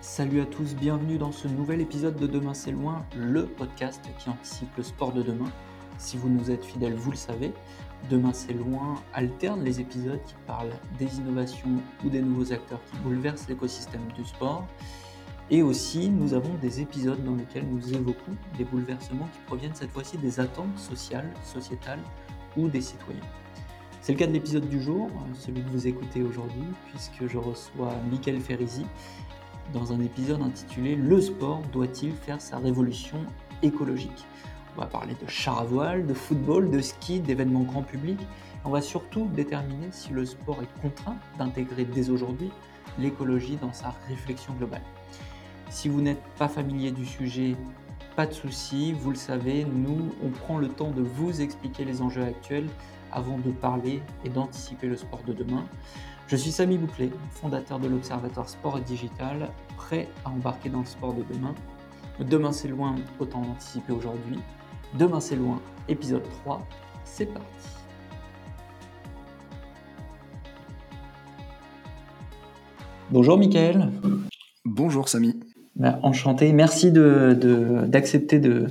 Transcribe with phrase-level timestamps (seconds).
[0.00, 4.30] Salut à tous, bienvenue dans ce nouvel épisode de Demain c'est loin, le podcast qui
[4.30, 5.50] anticipe le sport de demain.
[5.98, 7.52] Si vous nous êtes fidèles, vous le savez,
[8.08, 12.96] Demain c'est loin alterne les épisodes qui parlent des innovations ou des nouveaux acteurs qui
[12.98, 14.64] bouleversent l'écosystème du sport.
[15.50, 19.90] Et aussi, nous avons des épisodes dans lesquels nous évoquons des bouleversements qui proviennent cette
[19.90, 22.02] fois-ci des attentes sociales, sociétales
[22.56, 23.20] ou des citoyens.
[24.00, 27.92] C'est le cas de l'épisode du jour, celui que vous écoutez aujourd'hui, puisque je reçois
[28.10, 28.86] Michael Ferrizi,
[29.72, 33.18] dans un épisode intitulé Le sport doit-il faire sa révolution
[33.62, 34.26] écologique?
[34.76, 38.18] On va parler de char à voile, de football, de ski, d'événements grand public.
[38.64, 42.50] On va surtout déterminer si le sport est contraint d'intégrer dès aujourd'hui
[42.98, 44.82] l'écologie dans sa réflexion globale.
[45.70, 47.56] Si vous n'êtes pas familier du sujet,
[48.16, 52.02] pas de souci, vous le savez, nous, on prend le temps de vous expliquer les
[52.02, 52.68] enjeux actuels
[53.12, 55.64] avant de parler et d'anticiper le sport de demain.
[56.28, 61.14] Je suis Samy Bouclé, fondateur de l'Observatoire Sport Digital, prêt à embarquer dans le sport
[61.14, 61.54] de demain.
[62.20, 64.38] Demain c'est loin, autant l'anticiper aujourd'hui.
[64.98, 65.58] Demain c'est loin,
[65.88, 66.68] épisode 3,
[67.04, 67.46] c'est parti.
[73.10, 73.90] Bonjour Mickaël.
[74.66, 75.40] Bonjour Samy.
[75.78, 76.52] Bah, enchanté.
[76.52, 78.66] Merci d'accepter de,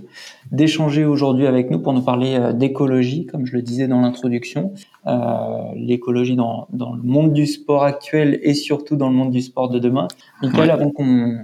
[0.52, 4.74] d'échanger aujourd'hui avec nous pour nous parler euh, d'écologie, comme je le disais dans l'introduction.
[5.06, 5.18] Euh,
[5.76, 9.70] l'écologie dans, dans, le monde du sport actuel et surtout dans le monde du sport
[9.70, 10.10] de demain.
[10.42, 11.38] Michael, avant qu'on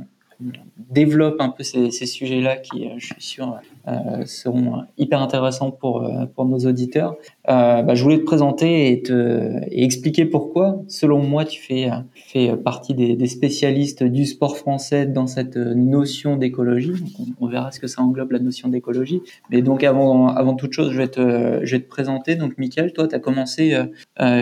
[0.93, 6.03] développe un peu ces, sujets-là qui, euh, je suis sûr, euh, seront hyper intéressants pour,
[6.03, 7.15] euh, pour nos auditeurs.
[7.47, 12.93] Bah, je voulais te présenter et, te, expliquer pourquoi, selon moi, tu fais, fais partie
[12.93, 16.93] des, spécialistes du sport français dans cette notion d'écologie.
[17.39, 19.21] On, verra ce que ça englobe la notion d'écologie.
[19.49, 22.35] Mais donc, avant, avant toute chose, je vais te, je vais te présenter.
[22.35, 23.77] Donc, Michael, toi, tu as commencé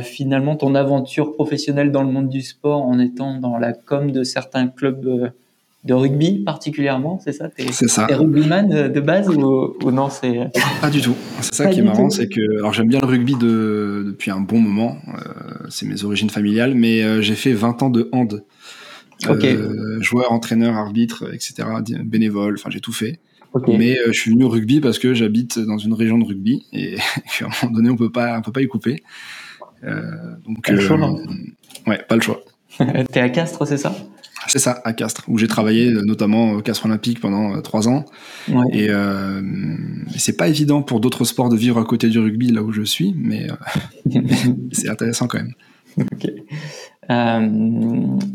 [0.03, 4.23] finalement ton aventure professionnelle dans le monde du sport en étant dans la com de
[4.23, 5.31] certains clubs
[5.83, 8.05] de rugby particulièrement, c'est ça C'est ça.
[8.07, 11.15] T'es rugbyman de, base ou, non c'est Pas du tout.
[11.41, 14.39] C'est ça qui est marrant, c'est que alors j'aime bien le rugby de, depuis un
[14.39, 14.97] bon moment.
[15.07, 18.43] Euh, c'est mes origines familiales, mais euh, j'ai fait 20 ans de hand.
[19.27, 19.53] Okay.
[19.53, 21.67] Euh, joueur, entraîneur, arbitre, etc.
[22.03, 22.55] Bénévole.
[22.57, 23.19] Enfin, j'ai tout fait.
[23.53, 23.77] Okay.
[23.77, 26.95] Mais je suis venu au rugby parce que j'habite dans une région de rugby et
[27.37, 29.03] qu'à un moment donné on peut pas, on peut pas y couper.
[29.83, 31.19] donc pas le choix, non
[31.87, 32.41] ouais, pas le choix.
[33.11, 33.93] T'es à Castres, c'est ça?
[34.47, 38.05] C'est ça, à Castres, où j'ai travaillé notamment au Castres Olympique pendant trois ans.
[38.49, 38.65] Ouais.
[38.73, 39.41] Et euh,
[40.17, 42.81] c'est pas évident pour d'autres sports de vivre à côté du rugby là où je
[42.81, 44.21] suis, mais euh,
[44.71, 45.53] c'est intéressant quand même.
[45.97, 46.31] Ok.
[47.09, 47.49] Euh,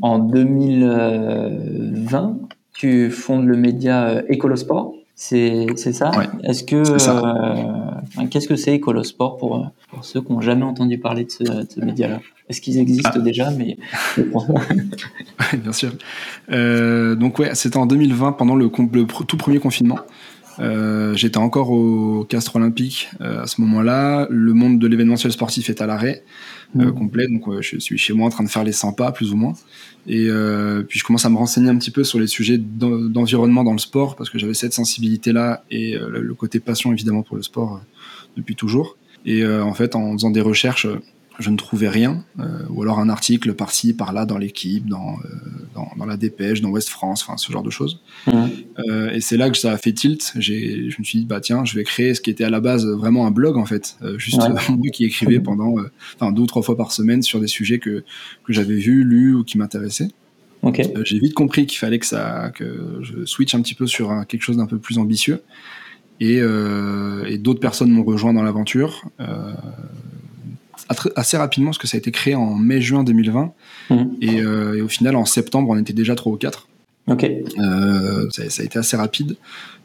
[0.02, 2.38] en 2020,
[2.74, 4.95] tu fondes le média Écolosport.
[5.18, 6.10] C'est ça.
[6.10, 10.98] Ouais, Est-ce que euh, qu'est-ce que c'est Écolosport pour, pour ceux qui n'ont jamais entendu
[10.98, 12.20] parler de ce, média-là?
[12.50, 13.18] Est-ce qu'ils existent Ah.
[13.18, 13.78] déjà Mais
[14.18, 15.92] Ouais, bien sûr.
[16.52, 19.98] Euh, donc ouais, c'était en 2020 pendant le, le tout premier confinement.
[20.58, 24.26] Euh, J'étais encore au Castres Olympique euh, à ce moment-là.
[24.30, 26.24] Le monde de l'événementiel sportif est à l'arrêt
[26.78, 26.94] euh, Mhm.
[26.94, 29.36] complet, donc je suis chez moi en train de faire les 100 pas plus ou
[29.36, 29.54] moins.
[30.06, 33.08] Et euh, puis je commence à me renseigner un petit peu sur les sujets d'en-
[33.08, 37.22] d'environnement dans le sport parce que j'avais cette sensibilité-là et euh, le, côté passion évidemment
[37.22, 37.80] pour le sport
[38.36, 38.96] depuis toujours.
[39.24, 40.86] Et en fait, en faisant des recherches,
[41.38, 45.28] je ne trouvais rien, euh, ou alors un article par-ci, par-là dans l'équipe, dans, euh,
[45.74, 48.00] dans, dans la dépêche, dans Ouest France, enfin ce genre de choses.
[48.26, 48.50] Mhm.
[48.88, 50.32] Euh, et c'est là que ça a fait tilt.
[50.36, 52.60] J'ai, je me suis dit bah tiens, je vais créer ce qui était à la
[52.60, 54.48] base vraiment un blog en fait, juste Ouais.
[54.70, 55.74] moi qui écrivais pendant,
[56.14, 58.02] enfin deux ou trois fois par semaine sur des sujets que
[58.44, 60.08] que j'avais vus, lus ou qui m'intéressaient.
[61.04, 64.24] j'ai vite compris qu'il fallait que ça, que je switch un petit peu sur un-
[64.24, 65.42] quelque chose d'un peu plus ambitieux.
[66.18, 69.04] Et, euh, et d'autres personnes m'ont rejoint dans l'aventure.
[69.20, 69.52] Euh,
[71.16, 73.52] assez rapidement, parce que ça a été créé en mai-juin 2020.
[73.90, 74.10] Mhm.
[74.20, 76.68] Et, euh, et au final, en septembre, on était déjà trois ou quatre.
[77.08, 77.24] Ok.
[77.24, 79.36] Euh, ça, ça a été assez rapide.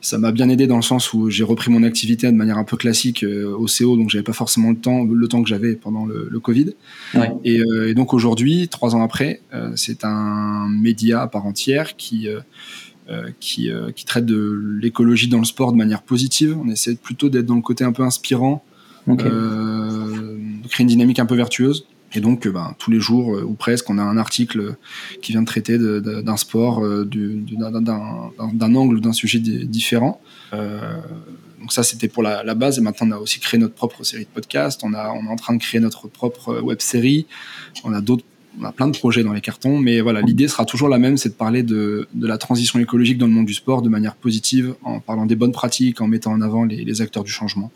[0.02, 2.64] Ça m'a bien aidé dans le sens où j'ai repris mon activité de manière un
[2.64, 5.74] peu classique euh, au CO, donc j'avais pas forcément le temps, le temps que j'avais
[5.76, 6.72] pendant le, le Covid.
[7.14, 7.32] Ouais.
[7.46, 9.42] Et, et donc aujourd'hui, trois ans après,
[9.76, 12.28] c'est un média à part entière qui
[13.40, 16.58] qui, qui traite de l'écologie dans le sport de manière positive.
[16.64, 18.64] On essaie plutôt d'être dans le côté un peu inspirant,
[19.08, 19.22] Ok.
[19.26, 20.31] euh, de
[20.68, 21.86] créer une dynamique un peu vertueuse.
[22.14, 24.76] Et donc, euh, ben, tous les jours, euh, ou presque, on a un article
[25.22, 30.20] qui vient de traiter d'un sport, euh, du- du- d'un- angle d'un sujet di- différent.
[30.54, 30.98] Euh,
[31.60, 32.80] donc ça, c'était pour la, base.
[32.80, 34.82] Et maintenant, on a aussi créé notre propre série de podcasts.
[34.84, 37.28] On, est en train de créer notre propre web série.
[37.84, 38.02] On a
[38.72, 41.34] plein de projets dans les cartons, mais voilà, l'idée sera toujours la même, c'est de
[41.34, 45.26] parler de, la transition écologique dans le monde du sport de manière positive, en parlant
[45.26, 47.72] des bonnes pratiques, en mettant en avant les, acteurs du changement.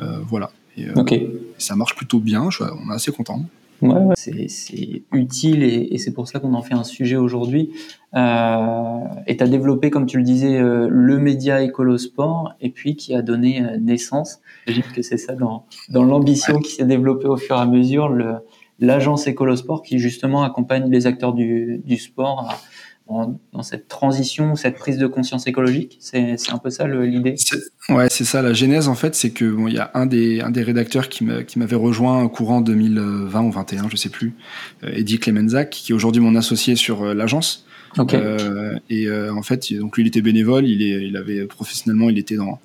[0.00, 0.50] Euh, voilà.
[0.78, 1.18] Et, euh, Ok.
[1.58, 3.42] ça marche plutôt bien, je on est assez content.
[3.80, 7.70] Ouais, c'est utile et, et c'est pour ça qu'on en fait un sujet aujourd'hui.
[8.14, 12.96] Euh, et tu as développé, comme tu le disais, euh, le média Écolosport et puis
[12.96, 17.28] qui a donné euh, naissance, j'imagine que c'est ça dans, dans l'ambition qui s'est développée
[17.28, 18.12] au fur et à mesure,
[18.80, 22.58] l'agence Écolosport qui justement accompagne les acteurs du, du sport à,
[23.08, 25.96] dans cette transition, cette prise de conscience écologique?
[26.00, 27.36] C'est un peu ça l'idée?
[27.88, 28.42] Ouais, c'est ça.
[28.42, 31.08] La genèse, en fait, c'est que bon, il y a un des, un des rédacteurs
[31.08, 34.34] qui m'avait rejoint au courant 2020 ou 21, je sais plus,
[34.84, 37.64] euh, Eddie Clemenzac, qui est aujourd'hui mon associé sur euh, l'agence.
[37.98, 42.10] Euh, et euh, en fait, donc lui, il était bénévole, il, est, il avait professionnellement,
[42.10, 42.60] il était dans,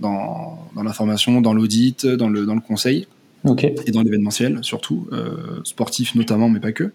[0.00, 3.06] dans, dans la formation, dans l'audit, dans le, dans le conseil.
[3.44, 6.92] Et dans l'événementiel, surtout, euh, sportif notamment, mais pas que.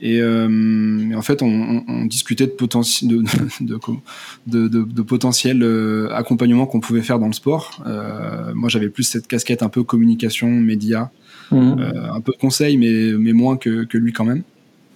[0.00, 3.24] Et, euh, en fait, on, on, discutait de, potentiel de,
[3.60, 7.82] de, de, de, potentiel euh, accompagnement qu'on pouvait faire dans le sport.
[7.86, 11.12] Euh, moi, j'avais plus cette casquette un peu communication, média,
[11.52, 11.56] mmh.
[11.56, 14.42] euh, un peu conseil, mais, mais moins que, que lui quand même.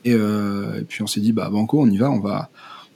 [0.05, 2.51] Et, et puis on s'est dit, bah banco, on y va, on va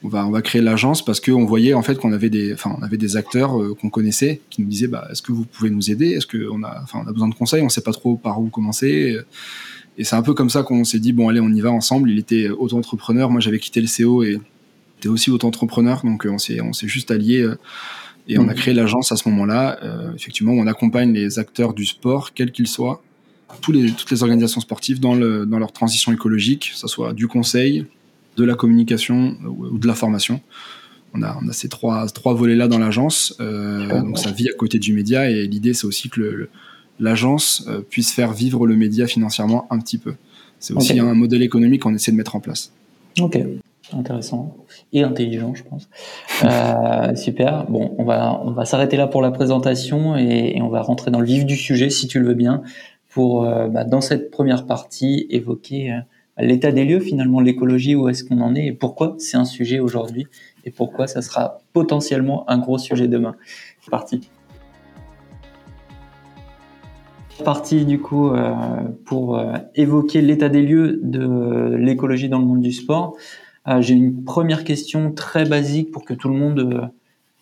[0.05, 2.75] on va, on va créer l'agence parce qu'on voyait en fait qu'on avait des, enfin,
[2.79, 5.71] on avait des acteurs euh, qu'on connaissait qui nous disaient, bah, est-ce que vous pouvez
[5.71, 6.11] nous aider?
[6.11, 7.63] Est-ce qu'on a, enfin, on a besoin de conseils?
[7.63, 9.19] On sait pas trop par où commencer.
[9.99, 12.11] Et c'est un peu comme ça qu'on s'est dit, bon, allez, on y va ensemble.
[12.11, 13.31] Il était auto-entrepreneur.
[13.31, 14.41] Moi, j'avais quitté le CO et
[14.99, 16.03] était aussi auto-entrepreneur.
[16.05, 17.59] Donc, on s'est, on s'est juste alliés euh,
[18.29, 18.57] et on a mmh.
[18.57, 19.79] créé l'agence à ce moment-là.
[19.83, 23.03] Euh, effectivement, on accompagne les acteurs du sport, quels qu'ils soient,
[23.61, 27.13] tous les, toutes les organisations sportives dans, le, dans leur transition écologique, que ce soit
[27.13, 27.85] du conseil,
[28.37, 30.40] de la communication ou de la formation.
[31.14, 33.37] On a, on a ces trois, trois volets-là dans l'agence.
[33.40, 36.49] Euh, donc ça vit à côté du média et l'idée c'est aussi que
[36.99, 40.14] l'agence euh, puisse faire vivre le média financièrement un petit peu.
[40.58, 42.73] C'est aussi un modèle économique qu'on essaie de mettre en place.
[43.20, 43.37] Ok,
[43.93, 44.56] intéressant
[44.93, 45.88] et intelligent, je pense.
[46.44, 47.67] Euh, super.
[47.69, 51.20] Bon, on va on va s'arrêter là pour la présentation et, on va rentrer dans
[51.20, 52.62] le vif du sujet, si tu le veux bien,
[53.11, 55.94] pour bah, dans cette première partie évoquer
[56.38, 59.81] l'état des lieux finalement, l'écologie, où est-ce qu'on en est et pourquoi c'est un sujet
[59.81, 60.26] aujourd'hui
[60.64, 63.37] et pourquoi ça sera potentiellement un gros sujet demain.
[63.81, 64.29] C'est parti.
[67.44, 68.55] Parti du coup euh,
[69.05, 73.17] pour euh, évoquer l'état des lieux de l'écologie dans le monde du sport.
[73.67, 76.90] Euh, j'ai une première question très basique pour que tout le monde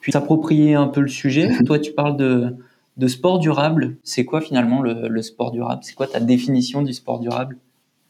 [0.00, 1.50] puisse s'approprier un peu le sujet.
[1.66, 2.56] Toi, tu parles de,
[2.96, 3.96] de sport durable.
[4.02, 5.82] C'est quoi finalement le, le sport durable?
[5.82, 7.58] C'est quoi ta définition du sport durable?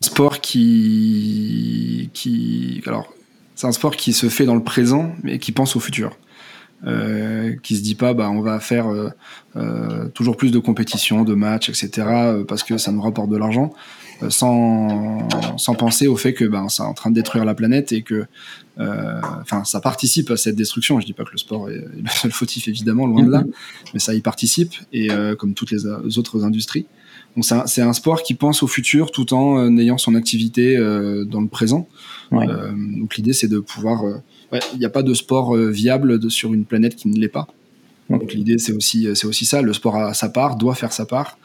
[0.01, 3.13] Sport qui, qui, alors,
[3.55, 6.17] c'est un sport qui se fait dans le présent, mais qui pense au futur.
[6.87, 9.11] Euh, qui se dit pas bah on va faire euh,
[9.55, 12.07] euh, toujours plus de compétitions, de matchs, etc.
[12.09, 13.75] Euh, parce que ça nous rapporte de l'argent,
[14.23, 17.55] euh, sans, sans penser au fait que ben ça est en train de détruire la
[17.55, 18.25] planète et que
[18.79, 21.01] enfin ça participe à cette destruction.
[21.01, 23.45] Je dis pas que le sport est, le seul fautif évidemment loin de là,
[23.93, 25.09] mais ça y participe et
[25.39, 26.87] comme toutes les autres industries.
[27.37, 30.77] Donc c'est un, un, sport qui pense au futur tout en euh, ayant son activité
[30.77, 31.87] euh, dans le présent.
[32.33, 34.03] Euh, donc l'idée c'est de pouvoir.
[34.73, 37.47] Il n'y a pas de sport viable de, sur une planète qui ne l'est pas.
[38.09, 39.63] Donc l'idée c'est aussi c'est aussi ça.
[39.63, 41.39] Le sport a sa part, doit faire sa part.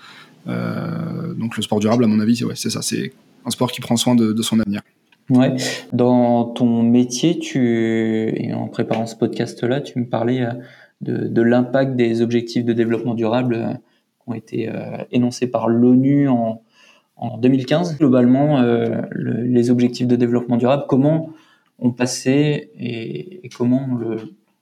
[0.48, 2.82] donc le sport durable à mon avis ouais, c'est ça.
[2.82, 3.14] C'est
[3.46, 4.82] un sport qui prend soin de, de son avenir.
[5.30, 5.56] Ouais.
[5.94, 10.48] Dans ton métier, tu et en préparant ce podcast-là, tu me parlais
[11.02, 13.80] de, de l'impact des objectifs de développement durable
[14.28, 16.62] ont été euh, énoncés par l'ONU en,
[17.16, 17.98] en 2015.
[17.98, 21.30] Globalement, euh, les objectifs de développement durable, comment
[21.80, 24.00] on passait et, et comment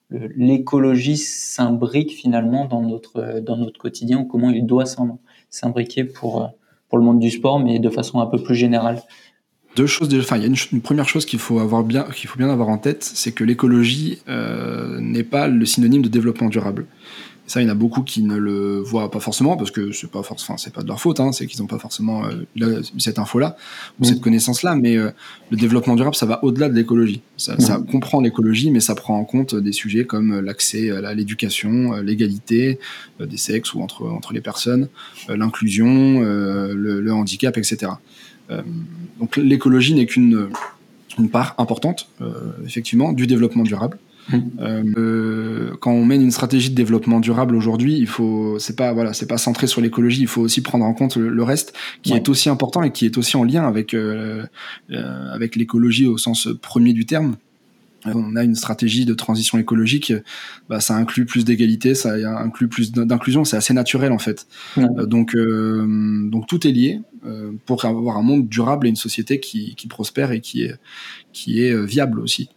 [0.09, 4.85] l'écologie s'imbrique finalement dans notre, dans notre quotidien, comment il doit
[5.49, 6.51] s'imbriquer pour,
[6.89, 9.01] pour le monde du sport, mais de façon un peu plus générale.
[9.75, 10.13] Deux choses.
[10.19, 12.69] Enfin, il y a une, première chose qu'il faut avoir bien, qu'il faut bien avoir
[12.69, 16.85] en tête, c'est que l'écologie euh, n'est pas le synonyme de développement durable.
[17.45, 20.09] Ça, il y en a beaucoup qui ne le voient pas forcément parce que c'est
[20.09, 23.19] pas forcément, c'est pas de leur faute, hein, c'est qu'ils n'ont pas forcément euh, cette
[23.19, 23.57] info-là
[23.99, 24.75] ou cette connaissance-là.
[24.75, 25.11] Mais euh,
[25.51, 27.21] le développement durable, ça va au-delà de l'écologie.
[27.35, 31.91] Ça, ça, comprend l'écologie, mais ça prend en compte des sujets comme l'accès à l'éducation,
[31.97, 32.79] l'égalité
[33.19, 34.87] euh, des sexes ou entre entre les personnes,
[35.27, 37.91] l'inclusion, le, le, handicap, etc.
[38.49, 40.49] donc l'écologie n'est qu'une
[41.19, 42.09] une part importante,
[42.65, 43.97] effectivement, du développement durable.
[44.59, 49.13] Euh, quand on mène une stratégie de développement durable aujourd'hui, il faut, c'est pas voilà,
[49.13, 50.21] c'est pas centré sur l'écologie.
[50.21, 53.17] Il faut aussi prendre en compte le, reste, qui est aussi important et qui est
[53.17, 54.45] aussi en lien avec euh,
[54.91, 57.35] euh, avec l'écologie au sens premier du terme.
[58.05, 60.13] On a une stratégie de transition écologique,
[60.69, 64.47] bah, ça inclut plus d'égalité, ça inclut plus d'inclusion, c'est assez naturel en fait.
[64.77, 65.85] Euh, donc, euh,
[66.29, 69.87] donc tout est lié euh, pour avoir un monde durable et une société qui, qui
[69.87, 70.75] prospère et qui est,
[71.31, 72.49] qui est viable aussi.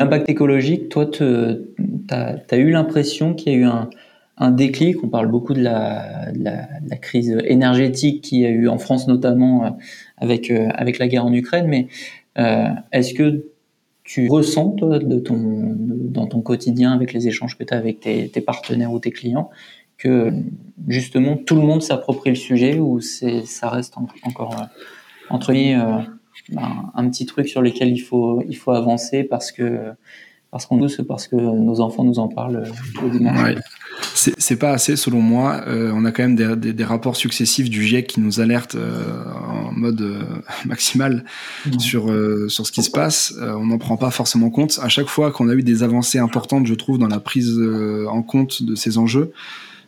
[0.00, 1.22] L'impact écologique, toi, tu
[2.10, 3.88] as, eu l'impression qu'il y a eu un,
[4.36, 5.04] un déclic?
[5.04, 9.78] On parle beaucoup de la, la, crise énergétique qu'il y a eu en France notamment
[10.18, 11.68] avec avec la guerre en Ukraine.
[11.68, 11.86] Mais
[12.90, 13.44] est-ce que
[14.04, 18.00] tu ressens toi, de ton, dans ton quotidien avec les échanges que tu as avec
[18.00, 19.50] tes, tes, partenaires ou tes clients
[19.96, 20.30] que
[20.88, 23.94] justement tout le monde s'approprie le sujet ou c'est ça reste
[24.24, 24.64] encore euh,
[25.30, 26.02] entre guillemets euh,
[26.50, 29.92] ben, un petit truc sur lequel il faut il faut avancer parce que
[30.50, 33.54] parce qu'on douce parce que nos enfants nous en parlent euh, au dimanche.
[34.14, 35.64] C'est pas assez selon moi.
[35.66, 40.26] on a quand même des, des, rapports successifs du GIEC qui nous alertent en mode
[40.64, 41.24] maximal
[41.78, 42.04] sur
[42.48, 43.34] sur ce qui se passe.
[43.40, 44.78] on n'en prend pas forcément compte.
[44.82, 47.58] À chaque fois qu'on a eu des avancées importantes, je trouve, dans la prise
[48.08, 49.32] en compte de ces enjeux,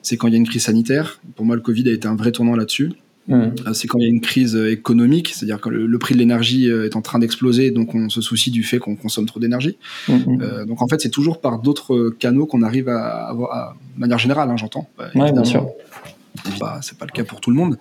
[0.02, 1.20] c'est quand il y a une crise sanitaire.
[1.34, 2.92] Pour moi, le Covid a été un vrai tournant là-dessus.
[3.28, 3.34] Mmh.
[3.66, 6.20] Euh, c'est quand il y a une crise euh, économique, c'est-à-dire que le, prix de
[6.20, 9.40] l'énergie euh, est en train d'exploser, donc on se soucie du fait qu'on consomme trop
[9.40, 9.78] d'énergie.
[10.08, 10.64] Mmh, mmh.
[10.66, 14.50] donc en fait, c'est toujours par d'autres canaux qu'on arrive à avoir, de manière générale,
[14.50, 14.88] hein, j'entends.
[15.14, 15.66] Oui, bien sûr.
[16.60, 17.78] Bah, c'est pas le cas pour tout le monde.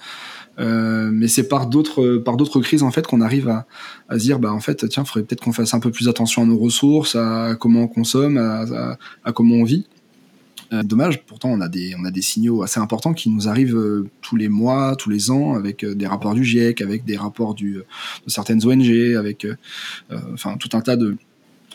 [0.58, 3.66] mais c'est par d'autres par d'autres crises en fait qu'on arrive à,
[4.08, 6.44] à, se dire bah en fait tiens faudrait peut-être qu'on fasse un peu plus attention
[6.44, 9.86] à nos ressources à comment on consomme à, à comment on vit
[10.74, 13.78] euh, dommage, pourtant on a des on a des signaux assez importants qui nous arrivent
[13.78, 17.18] euh, tous les mois, tous les ans, avec euh, des rapports du GIEC, avec des
[17.18, 19.48] rapports du, de certaines ONG, avec
[20.34, 21.18] enfin tout un tas de,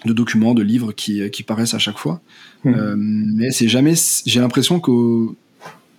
[0.04, 2.20] de documents, de livres qui, qui paraissent à chaque fois.
[2.64, 2.94] Mmh.
[2.96, 3.94] mais c'est jamais,
[4.26, 5.36] j'ai l'impression qu'au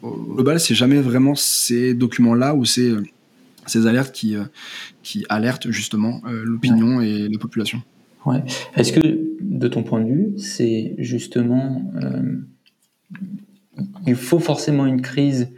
[0.04, 2.94] global, c'est jamais vraiment ces documents-là ou ces,
[3.66, 4.36] ces alertes qui,
[5.02, 7.82] qui alertent justement l'opinion et la population.
[8.26, 8.44] Ouais.
[8.76, 11.92] Est-ce que, de ton point de vue, c'est justement
[14.06, 15.52] il faut forcément une crise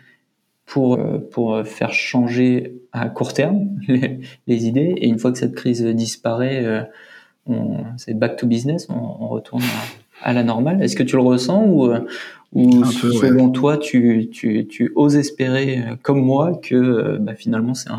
[0.66, 4.94] pour, euh, pour faire changer à court terme les, idées.
[4.98, 6.84] Et une fois que cette crise disparaît, euh,
[7.98, 9.64] c'est back to business, on, retourne
[10.22, 10.82] à, la normale.
[10.82, 12.00] Est-ce que tu le ressens ou, euh,
[12.54, 17.90] selon toi, tu, tu, tu, oses espérer, comme moi, que bah, finalement c'est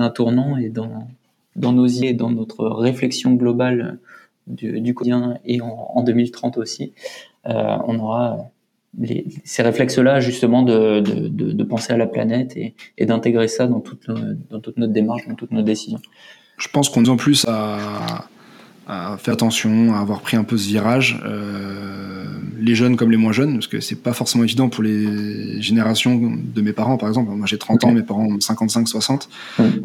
[0.00, 1.08] un, tournant et dans,
[1.56, 3.98] dans nos idées, dans notre réflexion globale
[4.46, 6.92] du, du quotidien et en, en 2030 aussi,
[7.44, 8.50] on aura
[9.44, 13.80] ces réflexes-là, justement, de, de, de, penser à la planète et, et d'intégrer ça dans
[13.80, 14.08] toute,
[14.50, 16.00] dans toute notre démarche, dans toutes nos décisions.
[16.56, 18.26] Je pense qu'on dit en plus à,
[18.88, 22.24] à, faire attention, à avoir pris un peu ce virage, euh,
[22.58, 26.18] les jeunes comme les moins jeunes, parce que c'est pas forcément évident pour les générations
[26.18, 27.30] de mes parents, par exemple.
[27.30, 29.28] Moi, j'ai 30 ans, mes parents ont 55, 60.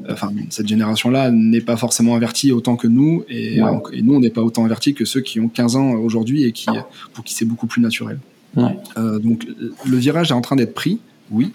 [0.09, 4.31] Enfin, cette génération-là n'est pas forcément avertie autant que nous, et, et nous, on n'est
[4.31, 6.69] pas autant avertis que ceux qui ont 15 ans aujourd'hui et qui,
[7.13, 8.17] pour qui c'est beaucoup plus naturel.
[8.57, 9.47] Euh, donc
[9.85, 10.99] le virage est en train d'être pris,
[11.31, 11.53] oui.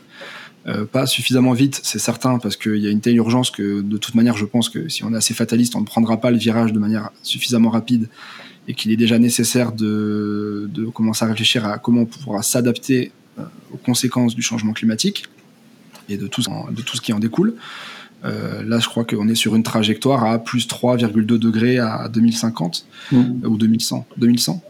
[0.66, 3.96] Euh, pas suffisamment vite, c'est certain, parce qu'il y a une telle urgence que de
[3.96, 6.36] toute manière, je pense que si on est assez fataliste, on ne prendra pas le
[6.36, 8.08] virage de manière suffisamment rapide
[8.66, 13.12] et qu'il est déjà nécessaire de, de, commencer à réfléchir à comment on pourra s'adapter
[13.38, 15.24] euh, aux conséquences du changement climatique
[16.10, 17.54] et de tout, de tout ce qui en découle.
[18.24, 23.46] là, je crois qu'on est sur une trajectoire à plus 3,2 degrés à 2050 mmh.
[23.46, 24.06] ou 2100.
[24.18, 24.62] 2100.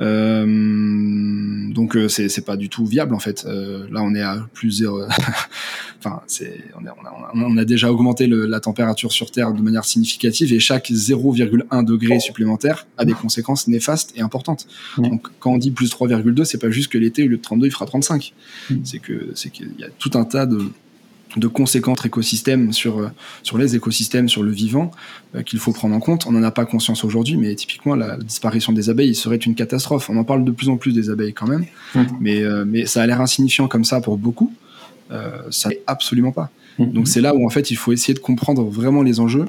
[0.00, 3.44] Euh, donc euh, c'est c'est pas du tout viable en fait.
[3.46, 4.84] Euh, là on est à plus
[5.98, 10.52] enfin c'est on, on, a, déjà augmenté le, la température sur Terre de manière significative
[10.52, 14.66] et chaque 0,1 degré supplémentaire a des conséquences néfastes et importantes.
[14.96, 17.66] Donc quand on dit plus 3,2 c'est pas juste que l'été au lieu de 32
[17.66, 18.32] il fera 35.
[18.70, 18.74] Mm.
[18.84, 20.58] C'est que c'est qu'il y a tout un tas de
[21.36, 23.08] de conséquences écosystèmes sur, euh,
[23.42, 24.90] sur les écosystèmes, sur le vivant,
[25.34, 26.26] euh, qu'il faut prendre en compte.
[26.26, 30.08] On n'en a pas conscience aujourd'hui, mais typiquement, la disparition des abeilles serait une catastrophe.
[30.10, 32.02] On en parle de plus en plus des abeilles quand même, mmh.
[32.20, 34.52] mais, euh, mais ça a l'air insignifiant comme ça pour beaucoup.
[35.50, 36.50] ça n'est absolument pas.
[36.78, 36.92] Mmh.
[36.92, 39.46] Donc c'est là où en fait il faut essayer de comprendre vraiment les enjeux,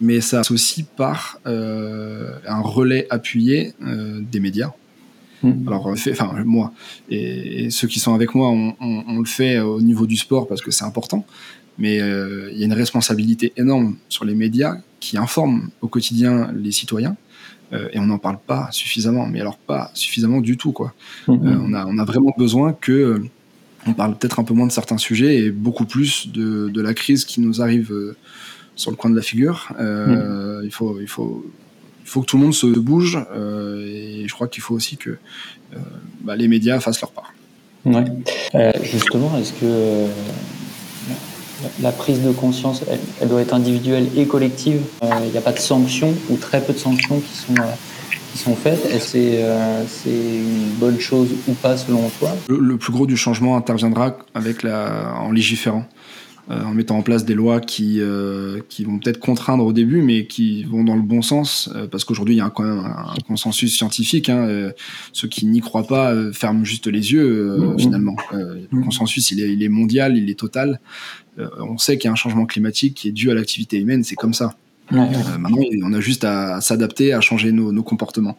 [0.00, 4.72] mais ça aussi par un relais appuyé des médias
[5.42, 5.68] Mm.
[5.68, 6.72] Alors, enfin, moi
[7.08, 10.70] et, ceux qui sont avec moi, on, le fait au niveau du sport parce que
[10.70, 11.24] c'est important.
[11.78, 16.52] Mais euh, il y a une responsabilité énorme sur les médias qui informent au quotidien
[16.54, 17.16] les citoyens.
[17.72, 20.72] Euh, et on n'en parle pas suffisamment, mais alors pas suffisamment du tout.
[20.72, 20.92] Quoi.
[21.28, 23.22] Euh, on, a, on a vraiment besoin que
[23.86, 26.92] on parle peut-être un peu moins de certains sujets et beaucoup plus de, de la
[26.92, 27.94] crise qui nous arrive
[28.76, 29.72] sur le coin de la figure.
[29.78, 30.64] Mm.
[30.64, 31.46] Il faut, il faut
[32.04, 34.96] il faut que tout le monde se bouge euh, et je crois qu'il faut aussi
[34.96, 35.76] que euh,
[36.22, 37.32] bah, les médias fassent leur part.
[37.84, 38.04] Ouais.
[38.54, 40.06] Euh, justement, est-ce que
[41.80, 42.82] la prise de conscience,
[43.20, 46.72] elle, doit être individuelle et collective Il n'y a pas de sanctions ou très peu
[46.72, 47.54] de sanctions qui sont
[48.32, 48.84] qui sont faites?
[48.86, 49.18] Est-ce que
[49.88, 52.36] c'est une bonne chose ou pas selon toi?
[52.48, 55.84] Le, plus gros du changement interviendra avec la, en légiférant.
[56.50, 58.00] En mettant en place des lois qui,
[58.68, 62.34] qui vont peut-être contraindre au début, mais qui vont dans le bon sens, parce qu'aujourd'hui
[62.34, 64.28] il y a quand même un, consensus scientifique.
[64.28, 64.72] Hein,
[65.12, 67.78] ceux qui n'y croient pas ferment juste les yeux mmh.
[67.78, 68.16] finalement.
[68.32, 70.80] le consensus il est, il est mondial, il est total.
[71.38, 74.16] on sait qu'il y a un changement climatique qui est dû à l'activité humaine, c'est
[74.16, 74.56] comme ça.
[74.92, 78.36] Euh, maintenant, on a juste à, s'adapter, à changer nos, comportements.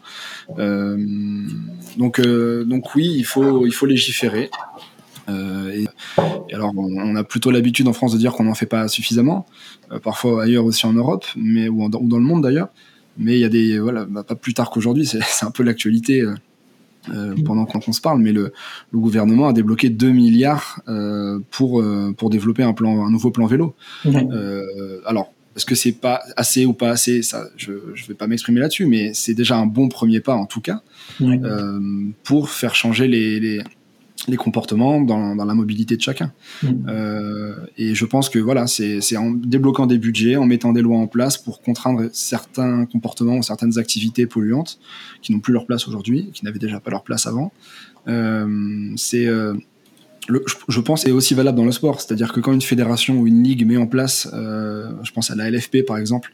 [0.59, 0.97] Euh,
[1.97, 4.49] donc, euh, donc oui, il faut, il faut légiférer.
[5.29, 5.85] Et,
[6.53, 9.45] alors, on, a plutôt l'habitude en France de dire qu'on n'en fait pas suffisamment,
[10.03, 12.69] parfois ailleurs aussi en Europe, mais ou, dans le monde d'ailleurs.
[13.17, 16.23] Mais il y a des voilà, bah, pas plus tard qu'aujourd'hui, c'est un peu l'actualité.
[17.45, 18.53] pendant qu'on se parle, mais le,
[18.91, 20.81] le, gouvernement a débloqué 2 milliards
[21.49, 21.83] pour,
[22.17, 23.75] pour développer un, plan, un nouveau plan vélo.
[25.05, 27.23] alors, est-ce que c'est pas assez ou pas assez?
[27.23, 30.45] Ça, je ne vais pas m'exprimer là-dessus, mais c'est déjà un bon premier pas en
[30.45, 30.81] tout cas
[31.21, 31.79] euh,
[32.23, 33.61] pour faire changer les, les,
[34.37, 36.31] comportements dans, dans, la mobilité de chacun.
[36.87, 40.97] Euh, et je pense que voilà, c'est en débloquant des budgets, en mettant des lois
[40.97, 44.79] en place pour contraindre certains comportements ou certaines activités polluantes
[45.21, 47.51] qui n'ont plus leur place aujourd'hui, qui n'avaient déjà pas leur place avant.
[48.07, 49.27] Euh, c'est
[50.67, 51.99] je pense, est aussi valable dans le sport.
[52.01, 55.35] C'est-à-dire que quand une fédération ou une ligue met en place, euh, je pense à
[55.35, 56.33] la LFP par exemple,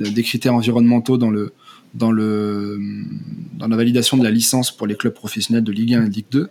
[0.00, 1.52] euh, des critères environnementaux dans le
[1.94, 2.78] dans le
[3.54, 6.26] dans la validation de la licence pour les clubs professionnels de Ligue 1 et Ligue
[6.30, 6.46] 2, euh,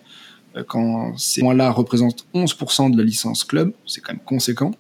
[0.68, 4.72] quand ces points-là représentent 11% de la licence club, c'est quand même conséquent.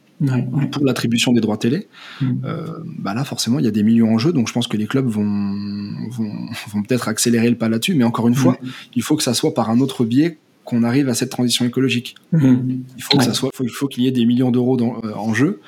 [0.72, 1.88] pour l'attribution des droits télé,
[2.22, 2.28] mmh.
[3.00, 4.86] bah là forcément il y a des millions en jeu, donc je pense que les
[4.86, 5.24] clubs vont,
[6.12, 6.34] vont,
[6.68, 8.56] vont peut-être accélérer le pas là-dessus, mais encore une fois,
[8.96, 12.16] il faut que ça soit par un autre biais qu'on arrive à cette transition écologique.
[12.32, 12.84] Mhm.
[12.98, 15.34] Il faut que ça soit, il faut qu'il y ait des millions d'euros euh, en
[15.34, 15.60] jeu,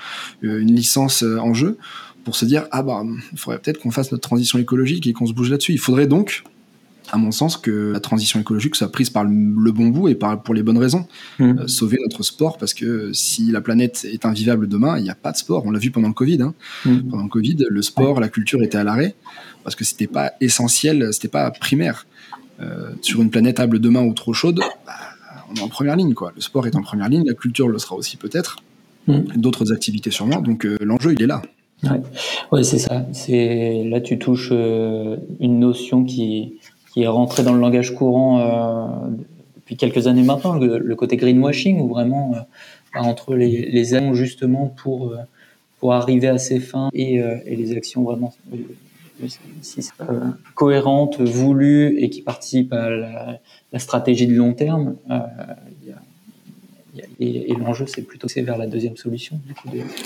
[0.44, 1.78] euh, une licence euh, en jeu,
[2.24, 5.26] pour se dire ah bah il faudrait peut-être qu'on fasse notre transition écologique et qu'on
[5.26, 5.74] se bouge là-dessus.
[5.74, 6.44] Il faudrait donc,
[7.12, 10.42] à mon sens, que la transition écologique soit prise par le bon bout et par,
[10.42, 11.06] pour les bonnes raisons.
[11.40, 11.68] Mhm.
[11.68, 15.32] sauver notre sport parce que si la planète est invivable demain, il n'y a pas
[15.32, 15.64] de sport.
[15.66, 16.42] On l'a vu pendant le Covid.
[16.42, 16.54] Hein.
[16.86, 17.10] Mhm.
[17.10, 19.16] Pendant le Covid, le sport, la culture étaient à l'arrêt
[19.64, 22.06] parce que c'était pas essentiel, c'était pas primaire.
[22.60, 24.94] Euh, sur une planète able demain ou trop chaude, bah,
[25.50, 26.14] on est en première ligne.
[26.14, 26.32] Quoi.
[26.36, 28.58] Le sport est en première ligne, la culture le sera aussi peut-être,
[29.08, 29.38] mm.
[29.38, 30.40] d'autres activités sûrement.
[30.40, 31.42] Donc euh, l'enjeu, il est là.
[32.52, 33.06] Ouais, c'est ça.
[33.12, 36.60] C'est là tu touches euh, une notion qui,
[36.94, 39.10] qui est rentrée dans le langage courant
[39.56, 42.34] depuis quelques années maintenant, le, côté greenwashing, où vraiment
[42.94, 45.16] bah, entre les, les actions justement pour
[45.80, 48.34] pour arriver à ses fins et, et les actions vraiment
[50.02, 54.96] euh, cohérente, voulue et qui participe à la, stratégie de long terme.
[57.22, 59.40] Euh, et, l'enjeu, c'est plutôt c'est vers la deuxième solution.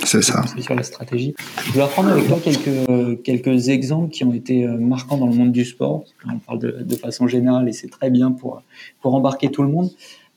[0.04, 0.44] C'est ça.
[0.60, 1.34] Sur la stratégie.
[1.66, 5.36] Je vais apprendre avec toi quelques, quelques exemples qui ont été euh, marquants dans le
[5.36, 6.04] monde du sport.
[6.32, 8.62] On parle de, de façon générale et c'est très bien pour,
[9.02, 9.90] pour embarquer tout le monde.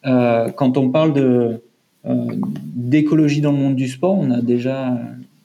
[0.03, 1.61] quand on parle de,
[2.05, 4.99] d'écologie dans le monde du sport, on a déjà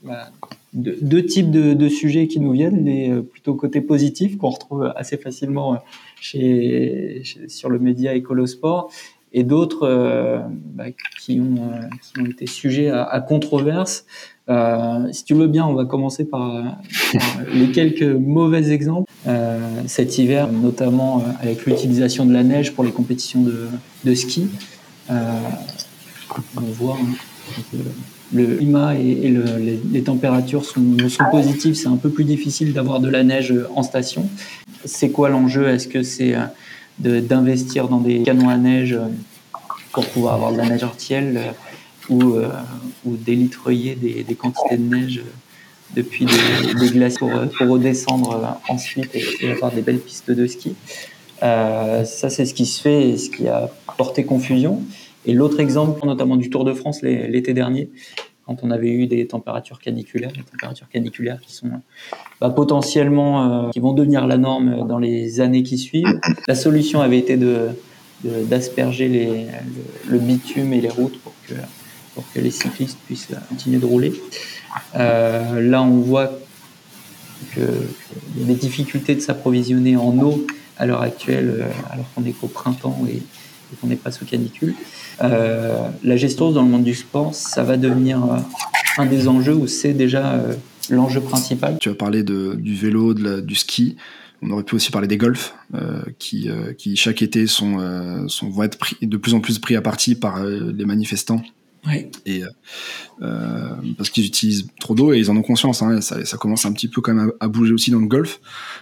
[0.04, 0.30] bah,
[0.76, 5.18] deux, types de, sujets qui nous viennent, les euh, plutôt côté positif qu'on retrouve assez
[5.18, 5.78] facilement euh,
[6.20, 8.92] chez, sur le média écolosport
[9.36, 10.40] et d'autres euh,
[10.74, 10.86] bah,
[11.20, 11.70] qui, ont,
[12.02, 14.06] qui ont été sujets à, controverse.
[15.12, 16.64] si tu veux bien, on va commencer par,
[17.54, 19.12] les quelques mauvais exemples.
[19.88, 23.68] cet hiver, notamment avec l'utilisation de la neige pour les compétitions de,
[24.06, 24.48] de ski,
[25.10, 27.78] on voit hein,
[28.34, 29.34] le climat et,
[29.92, 30.82] les, températures sont,
[31.30, 34.30] positives, c'est un peu plus difficile d'avoir de la neige en station.
[34.86, 35.68] C'est quoi l'enjeu?
[35.68, 36.36] Est-ce que c'est
[37.04, 39.08] euh, d'investir dans des canons à neige euh,
[39.92, 41.52] pour pouvoir avoir de la neige artielle euh,
[42.10, 42.36] ou,
[43.04, 45.24] ou d'élitreuiller des, quantités de neige
[45.96, 50.76] depuis des, glaces pour, redescendre ensuite et, avoir des belles pistes de ski
[51.42, 54.84] Ça, c'est ce qui se fait et ce qui a porté confusion.
[55.26, 57.90] Et l'autre exemple, notamment du Tour de France l'été dernier,
[58.46, 61.70] quand on avait eu des températures caniculaires, des températures caniculaires qui sont
[62.40, 66.20] bah, potentiellement, euh, qui vont devenir la norme dans les années qui suivent.
[66.48, 67.70] La solution avait été de
[68.24, 69.46] d'asperger les,
[70.08, 71.54] le, bitume et les routes pour que,
[72.16, 74.14] pour que les cyclistes puissent continuer de rouler.
[74.96, 76.32] Euh, là, on voit
[77.54, 77.64] qu'il
[78.40, 82.32] y a des difficultés de s'approvisionner en eau à l'heure actuelle, euh, alors qu'on est
[82.32, 83.22] qu'au printemps et,
[83.76, 84.74] et qu'on n'est pas sous canicule.
[85.22, 88.38] Euh, la gestion dans le monde du sport, ça va devenir euh,
[88.98, 90.54] un des enjeux où c'est déjà euh,
[90.90, 91.78] l'enjeu principal?
[91.80, 93.96] Tu as parlé de, du vélo, de du ski.
[94.42, 95.56] On aurait pu aussi parler des golfs,
[96.20, 99.82] qui, qui chaque été sont, sont, vont être pris, de plus en plus pris à
[99.82, 101.42] partie par les manifestants.
[102.28, 102.44] Et
[103.98, 105.82] parce qu'ils utilisent trop d'eau et ils en ont conscience.
[105.82, 108.40] Hein, ça, ça, commence un petit peu quand même à, bouger aussi dans le golf.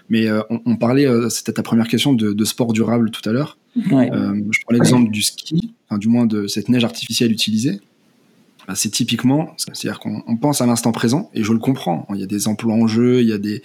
[0.09, 3.57] Mais on, on, parlait, c'était ta première question de, de, sport durable tout à l'heure.
[3.75, 7.79] Je prends l'exemple du ski du moins de cette neige artificielle utilisée.
[8.67, 12.07] bah, c'est typiquement, c'est-à-dire qu'on pense à l'instant présent, et je le comprends.
[12.13, 13.61] Il y a des emplois en jeu, il y a, des,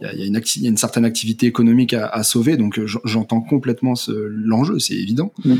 [0.00, 2.80] il y a, une, il y a une, certaine activité économique à, à sauver, donc
[3.04, 5.32] j'entends complètement l'enjeu, c'est évident.
[5.44, 5.54] Mmh.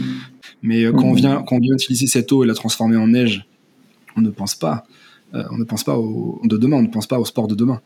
[0.63, 3.47] Mais quand, on vient, quand on vient utiliser cette eau et la transformer en neige,
[4.17, 4.85] on ne pense pas.
[5.33, 7.81] On ne pense pas au de demain, on ne pense pas au sport de demain.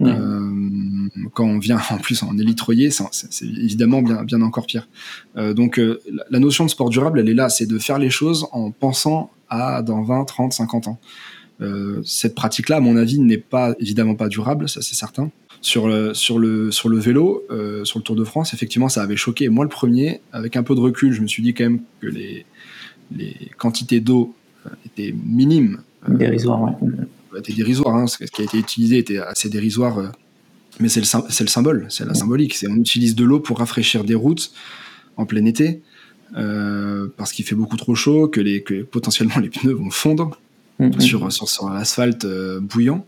[0.00, 4.88] Euh, quand on vient en plus en élitroyer, c'est évidemment bien, bien encore pire.
[5.36, 8.10] Euh, donc euh, la notion de sport durable, elle est là, c'est de faire les
[8.10, 10.98] choses en pensant à dans 20, 30, 50 ans.
[12.04, 15.30] cette pratique-là, à mon avis, n'est pas évidemment pas durable, ça c'est certain.
[15.60, 17.44] Sur le, sur le, sur le vélo,
[17.84, 19.48] sur le Tour de France, effectivement, ça avait choqué.
[19.48, 22.06] Moi, le premier, avec un peu de recul, je me suis dit quand même que
[22.08, 22.46] les,
[23.14, 24.34] les quantités d'eau
[24.86, 25.82] étaient minimes.
[26.08, 26.72] Dérisoires, ouais
[27.38, 27.96] était dérisoire.
[27.96, 29.98] Hein, ce qui a été utilisé était assez dérisoire.
[29.98, 30.08] Euh,
[30.80, 32.64] mais c'est le, le, symbole, c'est la symbolique.
[32.68, 34.52] On utilise de l'eau pour rafraîchir des routes
[35.16, 35.82] en plein été
[36.36, 40.38] euh, parce qu'il fait beaucoup trop chaud, que, les, que potentiellement les pneus vont fondre
[40.80, 41.00] mm-hmm.
[41.00, 43.04] sur, sur, sur l'asphalte euh, bouillant.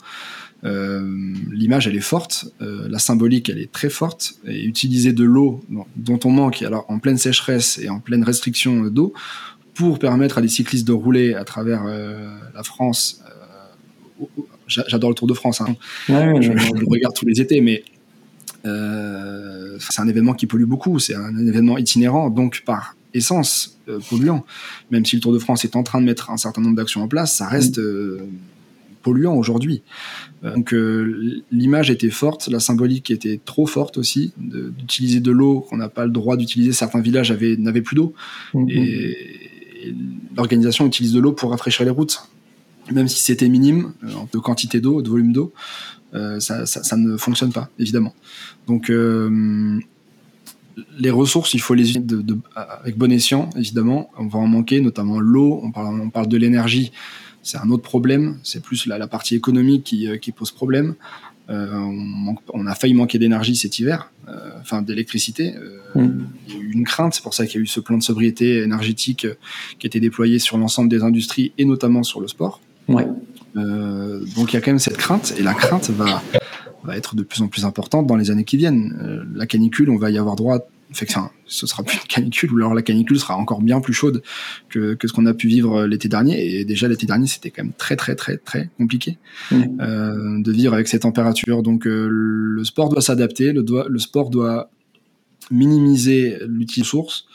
[0.63, 4.37] L'image elle est forte, la symbolique elle est très forte.
[4.47, 5.63] Et utiliser de l'eau
[5.95, 9.13] dont on manque, alors en pleine sécheresse et en pleine restriction d'eau,
[9.75, 13.23] pour permettre à des cyclistes de rouler à travers la France
[14.67, 15.61] j'adore le Tour de France.
[15.61, 15.77] Hein.
[16.09, 17.85] je, le regarde tous les étés, mais
[18.67, 20.99] euh, c'est un événement qui pollue beaucoup.
[20.99, 24.45] C'est un événement itinérant, donc par essence euh, polluant.
[24.91, 27.03] Même si le Tour de France est en train de mettre un certain nombre d'actions
[27.03, 28.27] en place, ça reste euh,
[29.03, 29.83] polluant aujourd'hui.
[30.43, 30.75] Donc
[31.53, 36.07] l'image était forte, la symbolique était trop forte aussi, d'utiliser de, l'eau qu'on n'a pas
[36.07, 36.73] le droit d'utiliser.
[36.73, 38.15] Certains villages n'avaient plus d'eau.
[38.55, 38.71] Mm-hmm.
[38.71, 39.44] et
[40.37, 42.29] l'organisation utilise de l'eau pour rafraîchir les routes
[42.93, 45.53] même si c'était minime euh, de quantité d'eau, de volume d'eau,
[46.15, 48.15] euh, ça, ne fonctionne pas, évidemment.
[48.67, 49.79] Donc, euh,
[50.99, 54.11] les ressources, il faut les utiliser avec bon escient, évidemment.
[54.19, 55.61] On va en manquer, notamment l'eau.
[55.63, 55.71] On
[56.11, 56.93] parle, de l'énergie,
[57.43, 58.39] c'est un autre problème.
[58.43, 59.85] C'est plus la, partie économique
[60.21, 60.95] qui pose problème.
[61.49, 64.11] On, on, a failli manquer d'énergie cet hiver,
[64.61, 65.55] enfin d'électricité.
[65.95, 66.09] Mm.
[66.49, 67.99] Il y a eu une crainte, c'est pour ça qu'il y a eu ce plan
[67.99, 69.27] de sobriété énergétique
[69.79, 72.61] qui a été déployé sur l'ensemble des industries et notamment sur le sport.
[72.89, 73.07] Ouais.
[73.57, 76.23] Euh, donc il y a quand même cette crainte, et la crainte va,
[76.83, 78.97] va être de plus en plus importante dans les années qui viennent.
[79.03, 80.59] Euh, la canicule, on va y avoir droit.
[80.93, 81.13] Fait que,
[81.47, 84.23] ce sera plus une canicule, ou alors la canicule sera encore bien plus chaude
[84.69, 86.59] que, que ce qu'on a pu vivre l'été dernier.
[86.59, 89.19] Et déjà l'été dernier, c'était quand même très très très très compliqué
[89.53, 91.63] euh, de vivre avec ces températures.
[91.63, 94.71] Donc euh, le sport doit s'adapter, le, le sport doit
[95.51, 97.27] minimiser l'utilisation source,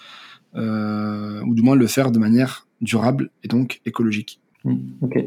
[0.55, 4.39] euh, ou du moins le faire de manière durable et donc écologique.
[4.63, 5.25] Mm, ok.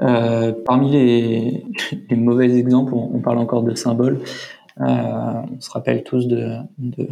[0.00, 1.64] Euh, parmi les,
[2.08, 4.20] les, mauvais exemples, on, parle encore de symboles.
[4.80, 7.08] Euh, on se rappelle tous de, de,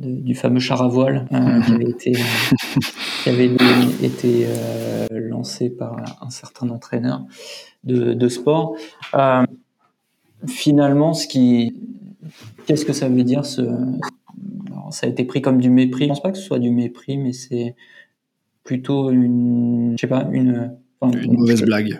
[0.00, 2.12] du fameux char à voile euh, qui avait été,
[3.22, 3.50] qui avait
[4.02, 4.46] été
[5.10, 7.24] lancé par un certain entraîneur
[7.84, 8.76] de, de sport.
[10.46, 11.74] finalement, ce qui,
[12.66, 13.62] qu'est-ce que ça veut dire ce,
[14.90, 16.04] ça a été pris comme du mépris?
[16.04, 17.74] Je pense pas que ce soit du mépris, mais c'est
[18.62, 21.98] plutôt une, je sais pas, une, une, mauvaise blague.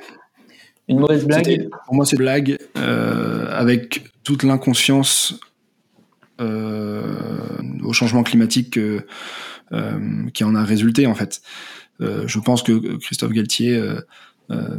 [0.89, 1.69] Une mauvaise blague?
[1.87, 5.39] Pour moi, c'est blague euh, avec toute l'inconscience
[6.41, 6.74] euh,
[7.85, 9.01] au changement climatique euh,
[10.33, 11.41] qui en a résulté en fait.
[12.01, 13.81] je pense que Christophe Galtier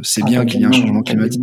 [0.02, 1.42] sait ah, bien qu'il y a un changement climatique.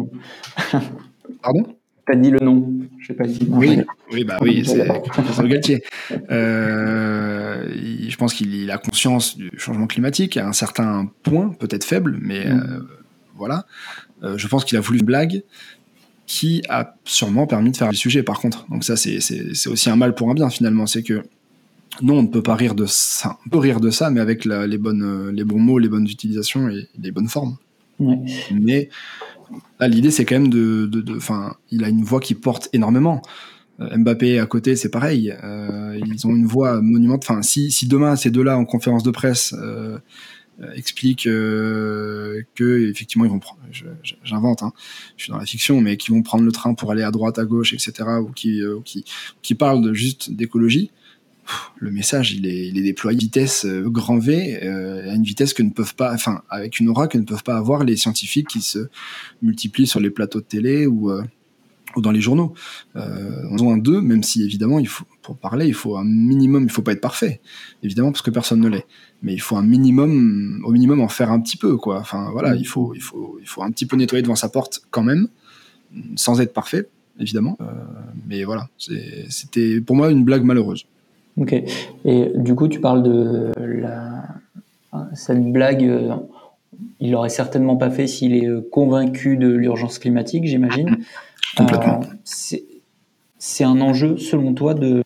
[1.42, 1.76] Pardon?
[2.06, 3.48] T'as dit le nom, je sais pas dit.
[3.50, 3.80] Oui,
[4.12, 5.84] oui, bah oui, c'est Christophe Galtier.
[6.32, 7.66] Euh,
[8.10, 12.46] je pense qu'il a conscience du changement climatique à un certain point, peut-être faible, mais
[12.46, 12.60] mm.
[12.60, 12.80] euh,
[13.36, 13.66] voilà.
[14.22, 15.44] Euh, je pense qu'il a voulu une blague
[16.26, 18.66] qui a sûrement permis de faire le sujet, par contre.
[18.70, 19.20] Donc ça, c'est
[19.68, 20.86] aussi un mal pour un bien, finalement.
[20.88, 21.24] C'est que
[22.02, 23.38] non, on ne peut pas rire de ça.
[23.46, 26.70] On peut rire de ça, mais avec les, bonnes, les bons mots, les bonnes utilisations
[26.70, 27.58] et les bonnes formes.
[28.52, 28.90] Mais
[29.80, 31.04] Là, l'idée, c'est quand même de.
[31.16, 33.22] Enfin, il a une voix qui porte énormément.
[33.80, 35.34] Euh, Mbappé à côté, c'est pareil.
[35.44, 37.38] Euh, ils ont une voix monumentale.
[37.38, 39.98] Enfin, si, si demain ces deux-là en conférence de presse euh,
[40.76, 42.46] expliquent que
[42.90, 43.60] effectivement ils vont prendre,
[44.24, 44.72] j'invente, hein,
[45.18, 47.40] je suis dans la fiction, mais qui vont prendre le train pour aller à droite,
[47.40, 49.04] à gauche, etc., ou qui, qui,
[49.42, 50.92] qui parlent de, juste d'écologie,
[51.78, 55.24] le message il est, il est déployé à vitesse euh, grand V, euh, à une
[55.24, 57.98] vitesse que ne peuvent pas, enfin avec une aura que ne peuvent pas avoir les
[57.98, 58.88] scientifiques qui se
[59.42, 61.24] multiplient sur les plateaux de télé ou, euh,
[61.96, 62.54] ou dans les journaux.
[62.96, 66.06] Euh, on a un d'eux, même si évidemment il faut, pour parler, il faut un
[66.06, 67.42] minimum, il faut pas être parfait,
[67.84, 68.88] évidemment parce que personne ne l'est,
[69.22, 72.00] mais il faut un minimum, au minimum en faire un petit peu quoi.
[72.00, 74.82] Enfin voilà, il faut, il faut, il faut un petit peu nettoyer devant sa porte
[74.92, 75.28] quand même,
[76.16, 76.88] sans être parfait
[77.20, 77.60] évidemment,
[78.28, 78.70] mais voilà,
[79.30, 80.88] c'était pour moi une blague malheureuse.
[81.38, 81.54] Ok.
[82.06, 84.24] Et du coup, tu parles de la,
[85.14, 85.82] cette blague,
[87.00, 90.98] il l'aurait certainement pas fait s'il est convaincu de l'urgence climatique, j'imagine.
[91.58, 92.02] Complètement.
[92.24, 95.04] c'est un enjeu, selon toi, de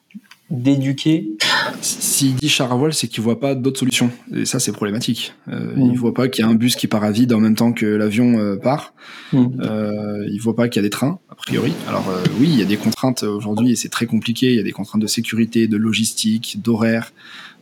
[0.50, 1.38] d'éduquer
[1.82, 4.10] s'il dit char à voile, c'est qu'il voit pas d'autres solutions.
[4.34, 5.34] Et ça, c'est problématique.
[5.48, 5.92] Euh, mm.
[5.92, 7.72] Il voit pas qu'il y a un bus qui part à vide en même temps
[7.72, 8.94] que l'avion euh, part.
[9.34, 9.46] Mm.
[9.62, 11.74] Euh, il voit pas qu'il y a des trains, a priori.
[11.88, 14.52] Alors euh, oui, il y a des contraintes aujourd'hui et c'est très compliqué.
[14.52, 17.12] Il y a des contraintes de sécurité, de logistique, d'horaire.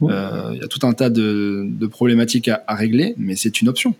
[0.01, 0.07] Mm.
[0.09, 3.61] Euh, il y a tout un tas de, de problématiques à, à, régler, mais c'est
[3.61, 3.95] une option.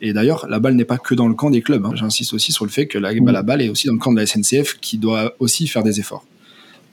[0.00, 1.86] Et d'ailleurs, la balle n'est pas que dans le camp des clubs.
[1.86, 1.92] Hein.
[1.94, 4.12] J'insiste aussi sur le fait que la, bah, la balle est aussi dans le camp
[4.12, 6.24] de la SNCF qui doit aussi faire des efforts.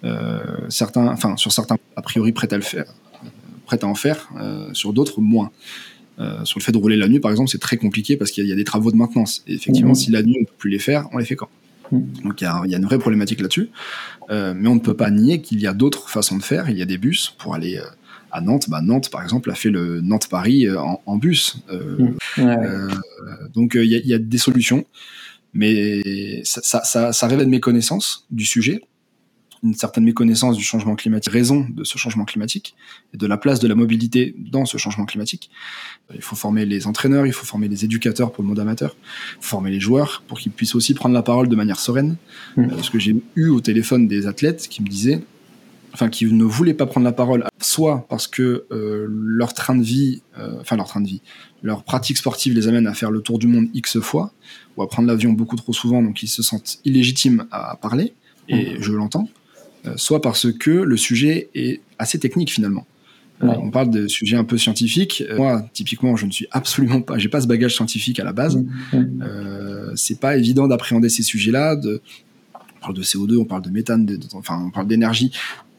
[0.03, 2.85] Euh, certains, enfin sur certains a priori prêts à le faire,
[3.65, 5.51] prêts à en faire, euh, sur d'autres moins.
[6.19, 8.45] Euh, sur le fait de rouler la nuit, par exemple, c'est très compliqué parce qu'il
[8.45, 9.41] y, a des travaux de maintenance.
[9.47, 9.95] Et effectivement, mmh.
[9.95, 11.47] si la nuit on peut plus les faire, on les fait quand?
[11.93, 11.99] Mmh.
[12.25, 13.69] Donc il y, a, une vraie problématique là-dessus.
[14.29, 16.69] mais on ne peut pas nier qu'il y a d'autres façons de faire.
[16.69, 17.81] Il y a des bus pour aller
[18.31, 18.69] à Nantes.
[18.69, 20.67] Bah, Nantes, par exemple, a fait le Nantes-Paris
[21.05, 21.63] en, bus.
[21.71, 22.49] Mmh.
[23.53, 24.85] donc il y, a des solutions.
[25.53, 28.81] Mais ça, ça, ça, ça révèle mes connaissances du sujet
[29.63, 32.75] une certaine méconnaissance du changement climatique, raison de ce changement climatique
[33.13, 35.49] et de la place de la mobilité dans ce changement climatique.
[36.13, 38.95] Il faut former les entraîneurs, il faut former les éducateurs pour le monde amateur,
[39.41, 42.15] former les joueurs pour qu'ils puissent aussi prendre la parole de manière sereine.
[42.57, 42.63] Mmh.
[42.63, 45.21] Euh, parce que j'ai eu au téléphone des athlètes qui me disaient,
[45.93, 49.83] enfin qui ne voulaient pas prendre la parole, soit parce que euh, leur train de
[49.83, 51.21] vie, euh, enfin leur train de vie,
[51.61, 54.31] leur pratique sportive les amène à faire le tour du monde x fois,
[54.77, 58.13] ou à prendre l'avion beaucoup trop souvent, donc ils se sentent illégitimes à parler,
[58.47, 58.81] et mmh.
[58.81, 59.27] je l'entends.
[59.85, 62.85] Euh, soit parce que le sujet est assez technique finalement.
[63.43, 65.23] Euh, on parle de sujets un peu scientifiques.
[65.29, 68.33] Euh, moi, typiquement, je ne suis absolument pas, j'ai pas ce bagage scientifique à la
[68.33, 68.57] base.
[68.57, 68.97] Mmh.
[69.21, 71.75] Euh, c'est pas évident d'appréhender ces sujets-là.
[71.75, 72.01] De,
[72.53, 75.31] on parle de CO2, on parle de méthane, de, enfin, on parle d'énergie.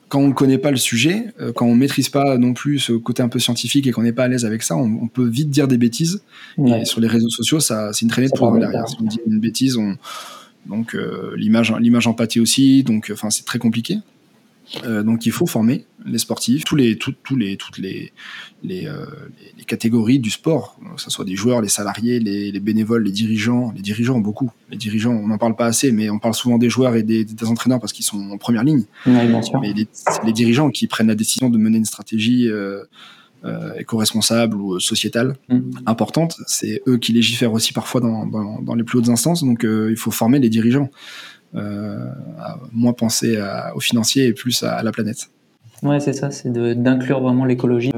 [0.09, 3.23] Quand on ne connaît pas le sujet, quand on maîtrise pas non plus ce côté
[3.23, 5.51] un peu scientifique et qu'on n'est pas à l'aise avec ça, on, on, peut vite
[5.51, 6.25] dire des bêtises.
[6.67, 8.89] Et sur les réseaux sociaux, ça, c'est une traînée de poudre derrière.
[8.89, 9.97] Si on dit une bêtise, on,
[10.67, 12.83] donc euh, l'image, l'image empathie aussi.
[12.83, 13.99] Donc, enfin, c'est très compliqué.
[14.85, 18.13] Euh, donc il faut former les sportifs, tous les, tous les, toutes les,
[18.63, 19.05] les, euh,
[19.59, 23.11] les, catégories du sport, que ce soit des joueurs, les salariés, les, les, bénévoles, les
[23.11, 23.73] dirigeants.
[23.75, 24.51] Les dirigeants, beaucoup.
[24.71, 27.25] Les dirigeants, on n'en parle pas assez, mais on parle souvent des joueurs et des,
[27.25, 28.85] des entraîneurs parce qu'ils sont en première ligne.
[29.07, 29.61] Oui, bien sûr.
[29.61, 32.85] Mais les, dirigeants qui prennent la décision de mener une stratégie euh, euh,
[33.79, 35.61] éco-responsable ou sociétale mm.
[35.87, 36.37] importante.
[36.47, 39.89] C'est eux qui légifèrent aussi parfois dans, dans, dans les plus hautes instances, donc euh,
[39.91, 40.91] il faut former les dirigeants.
[41.57, 42.07] Euh,
[42.39, 45.31] à moins penser à, aux financiers et plus à, la planète.
[45.83, 47.91] Ouais, c'est ça, c'est d'inclure vraiment l'écologie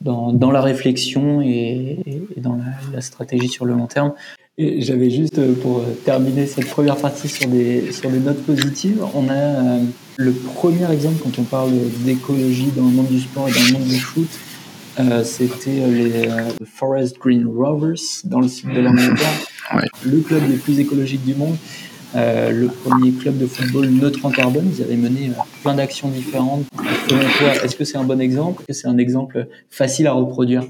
[0.00, 2.00] dans, dans, la réflexion et,
[2.36, 4.12] et dans la, la, stratégie sur le long terme.
[4.58, 9.28] Et j'avais juste pour terminer cette première partie sur des, sur des notes positives, on
[9.28, 9.78] a
[10.16, 11.72] le premier exemple quand on parle
[12.04, 14.28] d'écologie dans le monde du sport et dans le monde du foot,
[15.00, 19.32] euh, c'était euh, les euh, Forest Green Rovers dans le sud de l'Angleterre,
[20.04, 21.56] le club le plus écologique du monde,
[22.14, 24.70] le premier club de football neutre en carbone.
[24.72, 26.64] Ils avaient mené plein d'actions différentes.
[27.64, 28.62] Est-ce que c'est un bon exemple?
[28.68, 30.64] Est-ce que c'est un exemple facile à reproduire?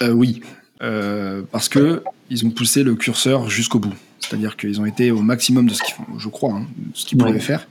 [0.00, 0.40] Oui,
[0.80, 3.92] parce que ils ont poussé le curseur jusqu'au bout.
[4.20, 7.38] C'est-à-dire qu'ils ont été au maximum de ce qu'ils, je crois, hein, ce qu'ils pouvaient
[7.38, 7.68] faire,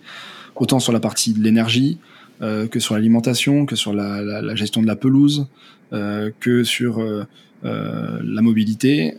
[0.55, 1.97] autant sur la partie de l'énergie,
[2.41, 5.47] euh, que sur l'alimentation, que sur la, la, la, gestion de la pelouse,
[5.93, 7.25] euh, que sur euh,
[7.63, 9.13] la mobilité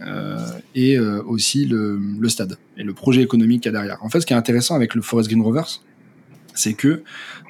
[0.74, 3.98] et aussi le, le, stade et le projet économique qu'il y a derrière.
[4.02, 5.82] En fait, ce qui est intéressant avec le Forest Green Rovers,
[6.52, 7.04] c'est que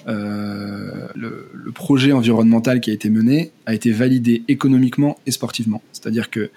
[0.07, 5.81] le, le, projet environnemental qui a été mené a été validé économiquement et sportivement.
[5.93, 6.51] C'est-à-dire que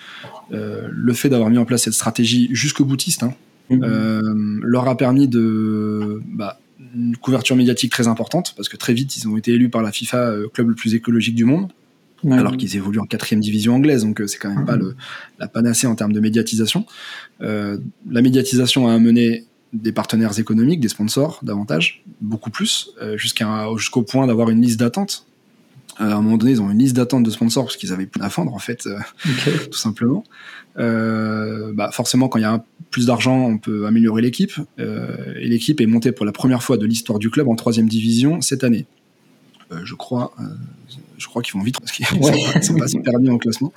[0.49, 3.33] le fait d'avoir mis en place cette stratégie jusqu'au boutiste hein,
[3.69, 4.59] mmh.
[4.63, 6.59] leur a permis de bah,
[6.95, 9.91] une couverture médiatique très importante parce que très vite ils ont été élus par la
[9.91, 11.71] FIFA euh, club le plus écologique du monde.
[12.31, 14.95] alors qu'ils évoluent en quatrième division anglaise, donc euh, c'est quand même pas le,
[15.37, 16.85] la panacée en termes de médiatisation.
[17.41, 17.77] Euh,
[18.09, 24.25] la médiatisation a amené des partenaires économiques, des sponsors davantage, beaucoup plus, euh, jusqu'au point
[24.27, 25.27] d'avoir une liste d'attente.
[26.01, 28.05] Euh, à un moment donné, ils ont une liste d'attente de sponsors parce qu'ils avaient
[28.05, 29.67] plus à vendre en fait, okay.
[29.71, 30.23] tout simplement.
[30.75, 32.63] bah forcément, quand il y a un
[32.95, 34.53] plus d'argent, on peut améliorer l'équipe.
[34.79, 37.89] Euh, et l'équipe est montée pour la première fois de l'histoire du club en troisième
[37.89, 38.85] division cette année.
[39.73, 40.43] Euh, je crois, euh,
[41.17, 42.61] je crois qu'ils vont vite parce qu'ils ouais.
[42.61, 43.73] sont pas super bien en classement.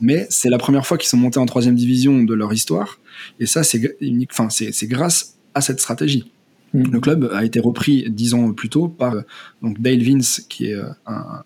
[0.00, 3.00] Mais c'est la première fois qu'ils sont montés en troisième division de leur histoire.
[3.40, 4.30] Et ça, c'est unique.
[4.32, 6.30] Enfin, c'est grâce à cette stratégie.
[6.74, 6.82] Mm.
[6.90, 9.14] Le club a été repris dix ans plus tôt par
[9.62, 10.76] donc Dale Vince, qui est
[11.06, 11.42] un,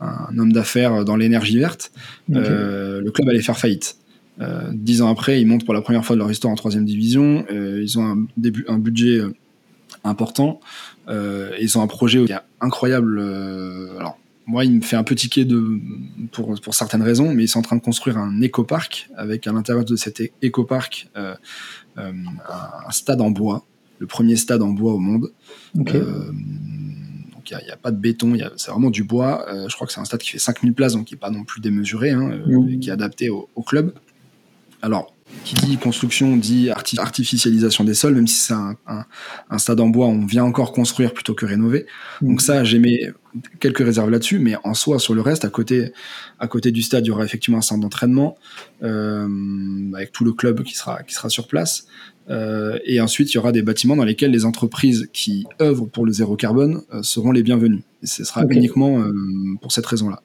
[0.00, 1.92] un homme d'affaires dans l'énergie verte.
[2.28, 2.38] Okay.
[2.38, 3.96] Euh, le club allait faire faillite.
[4.40, 6.84] Euh, dix ans après, ils montent pour la première fois de leur histoire en troisième
[6.84, 7.44] division.
[7.50, 9.34] Euh, ils ont un, début, un budget euh,
[10.04, 10.60] important.
[11.08, 13.20] ils ont un projet qui est incroyable.
[13.98, 14.18] alors,
[14.50, 15.78] moi, il me fait un peu tiquer de,
[16.32, 19.52] pour, pour certaines raisons, mais ils sont en train de construire un éco-parc avec à
[19.52, 21.34] l'intérieur de cet éco-parc euh,
[21.98, 22.12] euh,
[22.86, 23.64] un stade en bois,
[24.00, 25.30] le premier stade en bois au monde.
[25.76, 26.32] Euh,
[27.32, 29.46] donc il n'y a, pas de béton, c'est vraiment du bois.
[29.68, 31.44] je crois que c'est un stade qui fait 5000 places, donc qui n'est pas non
[31.44, 32.80] plus démesuré, hein, mmh.
[32.80, 33.92] qui est adapté au, au club.
[34.82, 40.06] Alors, qui dit construction dit artificialisation des sols, même si c'est un, stade en bois,
[40.06, 41.86] on vient encore construire plutôt que rénover.
[42.22, 42.44] Donc mm.
[42.44, 42.98] ça, j'ai mis
[43.60, 45.92] quelques réserves là-dessus, mais en soi, sur le reste, à côté,
[46.38, 48.36] à côté du stade, il y aura effectivement un centre d'entraînement
[48.82, 49.28] euh,
[49.94, 51.86] avec tout le club qui sera, qui sera sur place.
[52.28, 56.06] Euh, et ensuite, il y aura des bâtiments dans lesquels les entreprises qui œuvrent pour
[56.06, 57.82] le zéro carbone euh, seront les bienvenues.
[58.02, 59.04] Et ce sera uniquement
[59.60, 60.22] pour cette raison-là.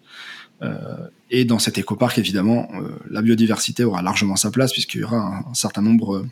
[1.36, 5.44] Et dans cet éco-parc, évidemment, euh, la biodiversité aura largement sa place puisqu'il y aura
[5.46, 6.26] un, certain nombre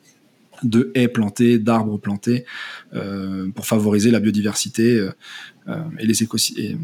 [0.63, 2.45] de haies plantées, d'arbres plantés
[2.93, 4.97] euh, pour favoriser la biodiversité
[5.67, 6.77] euh, et, les et,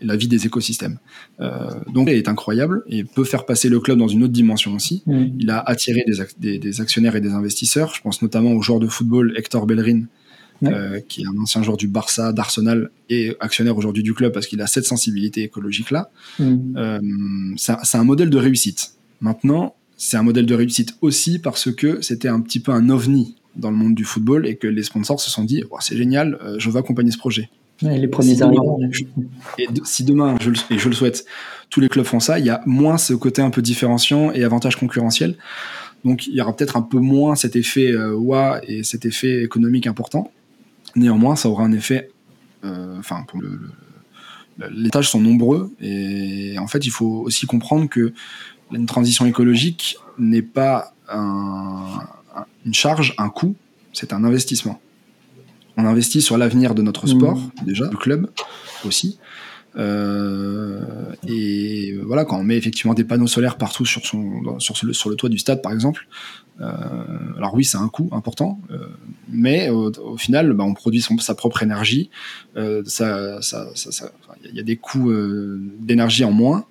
[0.00, 0.98] la vie des écosystèmes.
[1.38, 5.04] donc, il est incroyable et peut faire passer le club dans une autre dimension aussi.
[5.06, 5.26] Mm.
[5.38, 6.04] Il a attiré
[6.40, 7.94] des, des, actionnaires et des investisseurs.
[7.94, 10.02] Je pense notamment au joueur de football Hector Bellerin,
[10.62, 14.46] euh, qui est un ancien joueur du Barça, d'Arsenal et actionnaire aujourd'hui du club parce
[14.46, 16.10] qu'il a cette sensibilité écologique-là.
[16.38, 16.76] Mm.
[16.76, 17.00] Euh,
[17.56, 18.94] c'est un modèle de réussite.
[19.20, 23.36] Maintenant, c'est un modèle de réussite aussi parce que c'était un petit peu un ovni
[23.56, 26.38] dans le monde du football et que les sponsors se sont dit oh, c'est génial,
[26.42, 27.50] euh, je veux accompagner ce projet.
[27.82, 28.78] les premiers si arrivants.
[29.58, 31.24] Et si demain, je le, et je le souhaite,
[31.70, 34.44] tous les clubs font ça, il y a moins ce côté un peu différenciant et
[34.44, 35.36] avantage concurrentiel.
[36.04, 39.86] Donc il y aura peut-être un peu moins cet effet euh, et cet effet économique
[39.86, 40.30] important.
[40.96, 42.10] Néanmoins, ça aura un effet.
[42.64, 43.24] Euh, enfin,
[44.70, 48.12] les tâches sont nombreux et en fait, il faut aussi comprendre que
[48.72, 53.54] une transition écologique n'est pas une charge, un coût,
[53.92, 54.80] c'est un investissement.
[55.76, 57.64] On investit sur l'avenir de notre sport, mmh.
[57.64, 58.30] déjà, du club
[58.84, 59.18] aussi,
[59.76, 65.10] et voilà, quand on met effectivement des panneaux solaires partout sur, son, sur, le, sur
[65.10, 66.06] le toit du stade, par exemple,
[66.60, 66.66] euh,
[67.36, 68.86] alors oui, c'est un coût important, euh,
[69.28, 72.10] mais au, final, bah, on produit son, sa propre énergie.
[72.56, 74.10] Il ça, ça, ça,
[74.52, 75.12] y a des coûts
[75.78, 76.66] d'énergie en moins,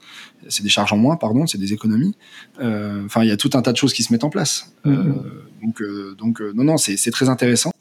[0.47, 2.15] c'est des charges en moins, pardon, c'est des économies.
[2.59, 4.73] Enfin, il y a tout un tas de choses qui se mettent en place.
[4.85, 5.13] Mm-hmm.
[5.61, 5.83] donc,
[6.17, 7.72] donc non, non, c'est très intéressant.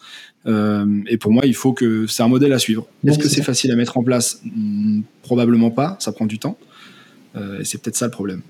[0.46, 2.86] Euh, et pour moi, il faut que c'est un modèle à suivre.
[3.06, 4.40] Est-ce que c'est facile à mettre en place?
[4.44, 5.96] Hmm, Probablement pas.
[6.00, 6.58] Ça prend du temps.
[7.36, 8.42] Euh, et c'est peut-être ça le problème.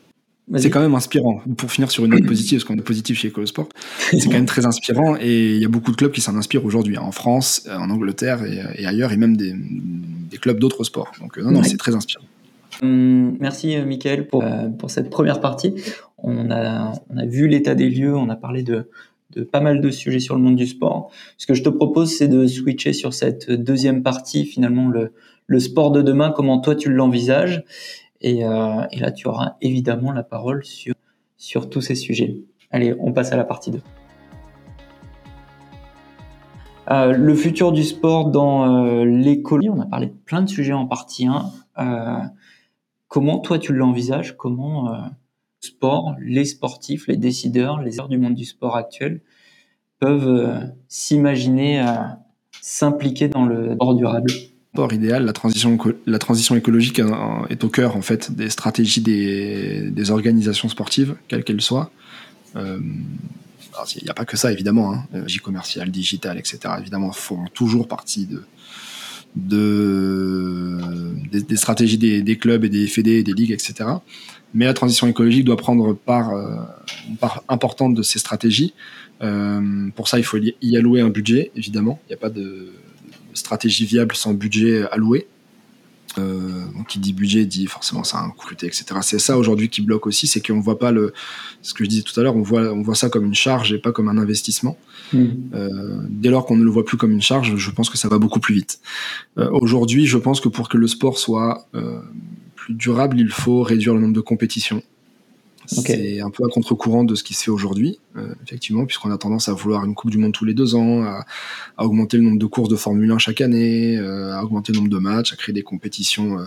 [0.57, 1.41] C'est quand même inspirant.
[1.57, 3.69] Pour finir sur une note positive, parce qu'on est positif chez Sport,
[4.11, 6.65] c'est quand même très inspirant et il y a beaucoup de clubs qui s'en inspirent
[6.65, 9.55] aujourd'hui, hein, en France, en Angleterre et, ailleurs, et même des,
[10.41, 11.13] clubs d'autres sports.
[11.21, 12.25] Donc non, non, c'est très inspirant.
[12.83, 15.75] Hum, merci Mickaël pour, euh, pour cette première partie.
[16.19, 18.89] On a, on a vu l'état des lieux, on a parlé de,
[19.41, 21.11] pas mal de sujets sur le monde du sport.
[21.39, 25.13] Ce que je te propose, c'est de switcher sur cette deuxième partie, finalement, le,
[25.59, 27.65] sport de demain, comment toi tu l'envisages.
[28.21, 32.37] Et, euh, là, tu auras évidemment la parole sur, tous ces sujets.
[32.71, 33.81] Allez, on passe à la partie 2.
[36.91, 40.73] Euh, le futur du sport dans euh, l'économie, on a parlé de plein de sujets
[40.73, 41.51] en partie 1.
[41.79, 42.19] Euh,
[43.09, 44.37] comment toi tu l'envisages?
[44.37, 44.93] Comment
[45.63, 49.21] sport, les sportifs, les décideurs, les heures du monde du sport actuel
[50.01, 51.95] peuvent euh, s'imaginer euh,
[52.61, 54.31] s'impliquer dans le sport durable
[54.75, 56.99] sport idéal, la transition, la transition écologique
[57.51, 61.91] est au cœur en fait des stratégies des, organisations sportives, quelles qu'elles soient.
[62.57, 62.81] Euh,
[63.97, 65.05] il n'y a pas que ça évidemment, hein,
[65.43, 66.61] commercial, digital, etc.
[66.81, 68.45] Évidemment, font toujours partie de
[69.35, 70.79] des,
[71.57, 73.91] stratégies des, des, clubs et des fédés, des ligues, etc.
[74.55, 76.57] Mais la transition écologique doit prendre part, euh,
[77.09, 78.75] une part importante de ces stratégies.
[79.23, 82.01] Euh, pour ça, il faut y allouer un budget, évidemment.
[82.05, 82.73] Il n'y a pas de
[83.35, 85.27] stratégie viable sans budget alloué.
[86.19, 88.85] Euh, donc, qui dit budget dit forcément ça a un coût, etc.
[89.01, 91.15] C'est ça aujourd'hui qui bloque aussi, c'est qu'on voit pas le,
[91.63, 93.73] ce que je disais tout à l'heure, on voit, on voit ça comme une charge
[93.73, 94.77] et pas comme un investissement.
[95.13, 95.27] Mmh.
[95.55, 98.09] Euh, dès lors qu'on ne le voit plus comme une charge, je pense que ça
[98.09, 98.81] va beaucoup plus vite.
[99.39, 101.67] Euh, aujourd'hui, je pense que pour que le sport soit
[102.63, 104.83] plus durable, il faut réduire le nombre de compétitions.
[105.67, 109.19] C'est un peu à contre-courant de ce qui se fait aujourd'hui, euh, effectivement, puisqu'on a
[109.19, 111.25] tendance à vouloir une Coupe du Monde tous les deux ans, à,
[111.79, 114.91] augmenter le nombre de courses de Formule 1 chaque année, euh, à augmenter le nombre
[114.91, 116.47] de matchs, à créer des compétitions euh,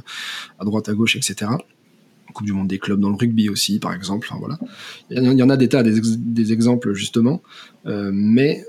[0.60, 1.52] à droite, à gauche, etc.
[2.34, 4.30] Coupe du Monde des clubs dans le rugby aussi, par exemple.
[4.40, 4.60] voilà.
[5.10, 7.42] Il y, en a des tas, des, exemples justement,
[7.86, 8.66] mais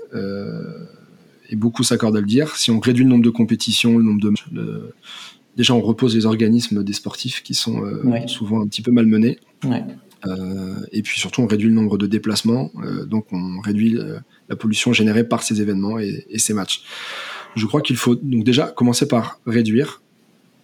[1.49, 2.55] et beaucoup s'accordent à le dire.
[2.55, 4.45] Si on réduit le nombre de compétitions, le nombre de matchs,
[5.57, 7.83] déjà on repose les organismes des sportifs qui sont
[8.27, 9.39] souvent un petit peu malmenés.
[9.65, 9.83] Ouais.
[10.25, 14.19] Euh, et puis surtout, on réduit le nombre de déplacements, euh, donc on réduit euh,
[14.49, 16.83] la pollution générée par ces événements et, ces matchs.
[17.55, 20.01] Je crois qu'il faut donc déjà commencer par réduire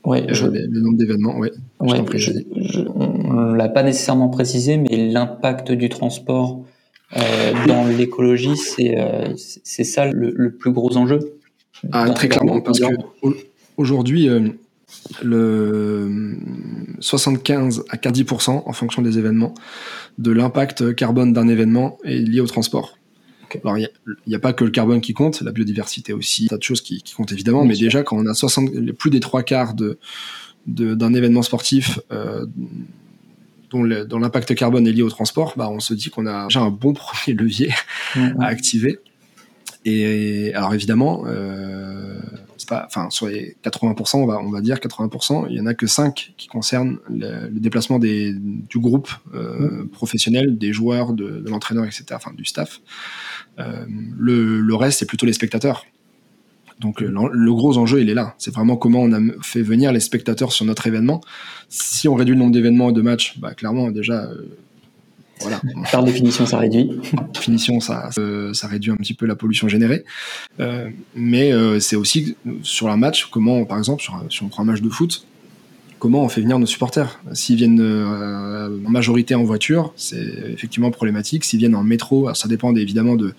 [0.06, 0.48] Ouais, je...
[0.48, 1.52] le nombre d'événements, ouais.
[1.80, 6.66] on ne l'a pas nécessairement précisé, mais l'impact du transport
[7.68, 11.20] dans l'écologie, c'est ça le, plus gros enjeu.
[11.94, 12.94] Ah, très clairement, parce que
[13.78, 14.28] aujourd'hui,
[15.22, 16.38] le
[17.00, 19.54] 75 à 40% en fonction des événements
[20.18, 22.98] de l'impact carbone d'un événement est lié au transport.
[23.64, 23.88] Alors, il
[24.26, 27.04] n'y a, pas que le carbone qui compte, la biodiversité aussi, tas de choses qui,
[27.16, 30.00] comptent évidemment, mais déjà, quand on a 60, plus des trois quarts de,
[30.66, 32.46] d'un événement sportif euh,
[33.70, 36.70] dont, l'impact carbone est lié au transport, bah, on se dit qu'on a déjà un
[36.70, 37.72] bon premier levier
[38.16, 39.00] à activer.
[39.86, 42.20] Et alors évidemment, euh,
[42.74, 45.74] pas, enfin, sur les 80%, on va, on va dire 80%, il y en a
[45.74, 51.86] que 5 qui concernent le, déplacement des, du groupe euh, professionnel, des joueurs, de, l'entraîneur,
[51.86, 52.82] etc., enfin du staff.
[53.59, 53.86] Euh,
[54.17, 55.86] le, le, reste, c'est plutôt les spectateurs.
[56.80, 58.36] Donc le, le, gros enjeu, il est là.
[58.38, 61.21] C'est vraiment comment on a fait venir les spectateurs sur notre événement.
[61.69, 64.57] Si on réduit le nombre d'événements et de matchs, bah, clairement, déjà, euh,
[65.41, 65.61] voilà.
[65.91, 66.89] Par définition, ça réduit.
[67.15, 70.05] Par définition, ça, euh, ça réduit un petit peu la pollution générée.
[70.59, 74.63] Euh, mais euh, c'est aussi sur un match, comment, par exemple, sur, si on prend
[74.63, 75.25] un match de foot,
[75.99, 77.19] comment on fait venir nos supporters?
[77.34, 81.43] S'ils viennent en majorité en voiture, c'est effectivement problématique.
[81.45, 83.34] S'ils viennent en métro, ça dépend évidemment de,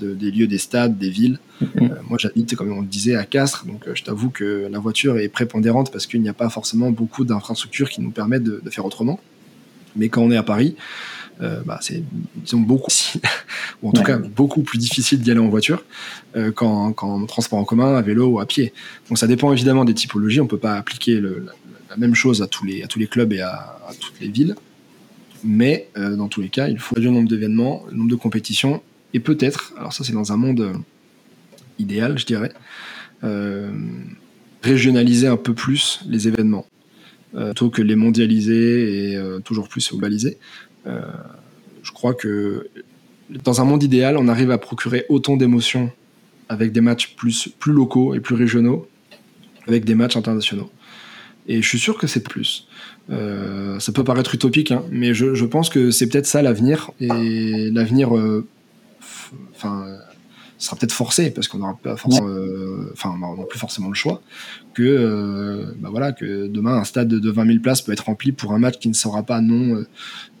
[0.00, 1.38] des lieux, des stades, des villes.
[1.62, 1.90] Mm-hmm.
[2.08, 5.28] moi, j'habite, comme on le disait, à Castres, donc je t'avoue que la voiture est
[5.28, 8.84] prépondérante parce qu'il n'y a pas forcément beaucoup d'infrastructures qui nous permettent de, de faire
[8.84, 9.18] autrement.
[9.96, 10.76] Mais quand on est à Paris,
[11.40, 12.02] euh, bah, c'est
[12.52, 12.90] beaucoup,
[13.82, 15.84] ou en tout cas beaucoup plus difficile d'y aller en voiture
[16.36, 16.92] euh, qu'en,
[17.26, 18.72] transport en commun, à vélo ou à pied.
[19.08, 20.40] Donc ça dépend évidemment des typologies.
[20.40, 23.40] On peut pas appliquer la, même chose à tous les, à tous les clubs et
[23.40, 24.54] à, toutes les villes.
[25.42, 28.16] Mais euh, dans tous les cas, il faut réduire le nombre d'événements, le nombre de
[28.16, 28.82] compétitions,
[29.12, 30.72] et peut-être, alors ça c'est dans un monde
[31.78, 32.52] idéal, je dirais,
[34.62, 36.66] régionaliser un peu plus les événements,
[37.32, 40.38] plutôt que les mondialiser et toujours plus globaliser.
[40.86, 41.00] Euh,
[41.82, 42.68] je crois que
[43.30, 45.90] dans un monde idéal, on arrive à procurer autant d'émotions
[46.48, 48.86] avec des matchs plus, plus locaux et plus régionaux,
[49.66, 50.70] avec des matchs internationaux.
[51.46, 52.68] Et je suis sûr que c'est plus.
[53.10, 56.90] Euh, ça peut paraître utopique, hein, mais je, pense que c'est peut-être ça l'avenir.
[57.00, 58.46] Et l'avenir, euh,
[59.54, 59.86] enfin,
[60.64, 64.22] sera peut-être forcé parce qu'on n'aura pas forcément, euh, enfin, on plus forcément le choix.
[64.72, 68.32] Que, euh, bah voilà, que demain un stade de 20 000 places peut être rempli
[68.32, 69.86] pour un match qui ne sera pas non, euh,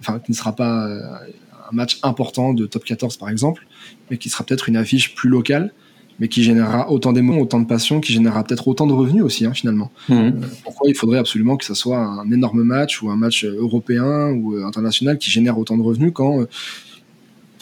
[0.00, 3.66] enfin, qui ne sera pas un match important de top 14 par exemple,
[4.10, 5.72] mais qui sera peut-être une affiche plus locale
[6.20, 9.46] mais qui générera autant d'émotions, autant de passion, qui générera peut-être autant de revenus aussi,
[9.46, 9.90] hein, finalement.
[10.08, 10.30] Mmh.
[10.62, 14.54] pourquoi il faudrait absolument que ça soit un énorme match ou un match européen ou
[14.64, 16.46] international qui génère autant de revenus quand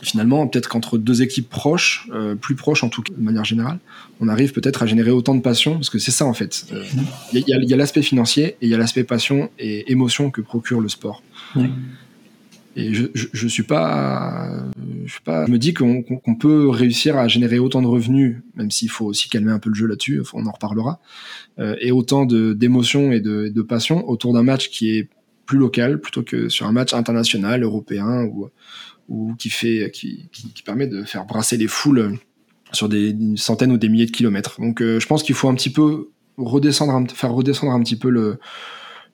[0.02, 3.78] finalement, peut-être qu'entre deux équipes proches, euh, plus proches en tout cas, de manière générale,
[4.20, 6.66] on arrive peut-être à générer autant de passion, parce que c'est ça en fait.
[6.72, 6.84] Euh,
[7.32, 10.80] il y a, l'aspect financier et il y a l'aspect passion et émotion que procure
[10.80, 11.22] le sport.
[12.74, 14.50] Et je, je, suis pas,
[15.04, 16.04] je suis pas, je me dis qu'on
[16.40, 19.74] peut réussir à générer autant de revenus, même s'il faut aussi calmer un peu le
[19.74, 20.98] jeu là-dessus, on en reparlera,
[21.58, 25.08] euh, et autant d'émotions et de, de passion autour d'un match qui est
[25.44, 28.48] plus local plutôt que sur un match international, européen ou
[29.08, 32.18] ou qui fait qui, qui, permet de faire brasser les foules
[32.72, 34.60] sur des centaines ou des milliers de kilomètres.
[34.60, 38.08] Donc euh, je pense qu'il faut un petit peu redescendre, faire redescendre un petit peu
[38.08, 38.38] le,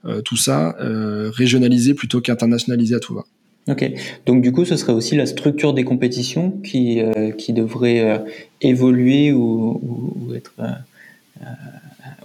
[0.05, 3.24] euh, tout ça, euh, régionaliser plutôt qu'internationaliser à tout va.
[3.68, 3.91] Ok,
[4.24, 7.03] donc du coup ce serait aussi la structure des compétitions qui,
[7.36, 8.24] qui devrait
[8.62, 9.78] évoluer ou,
[10.16, 10.55] ou, être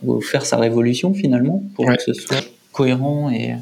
[0.03, 3.55] ou faire sa révolution finalement pour que ce soit cohérent et,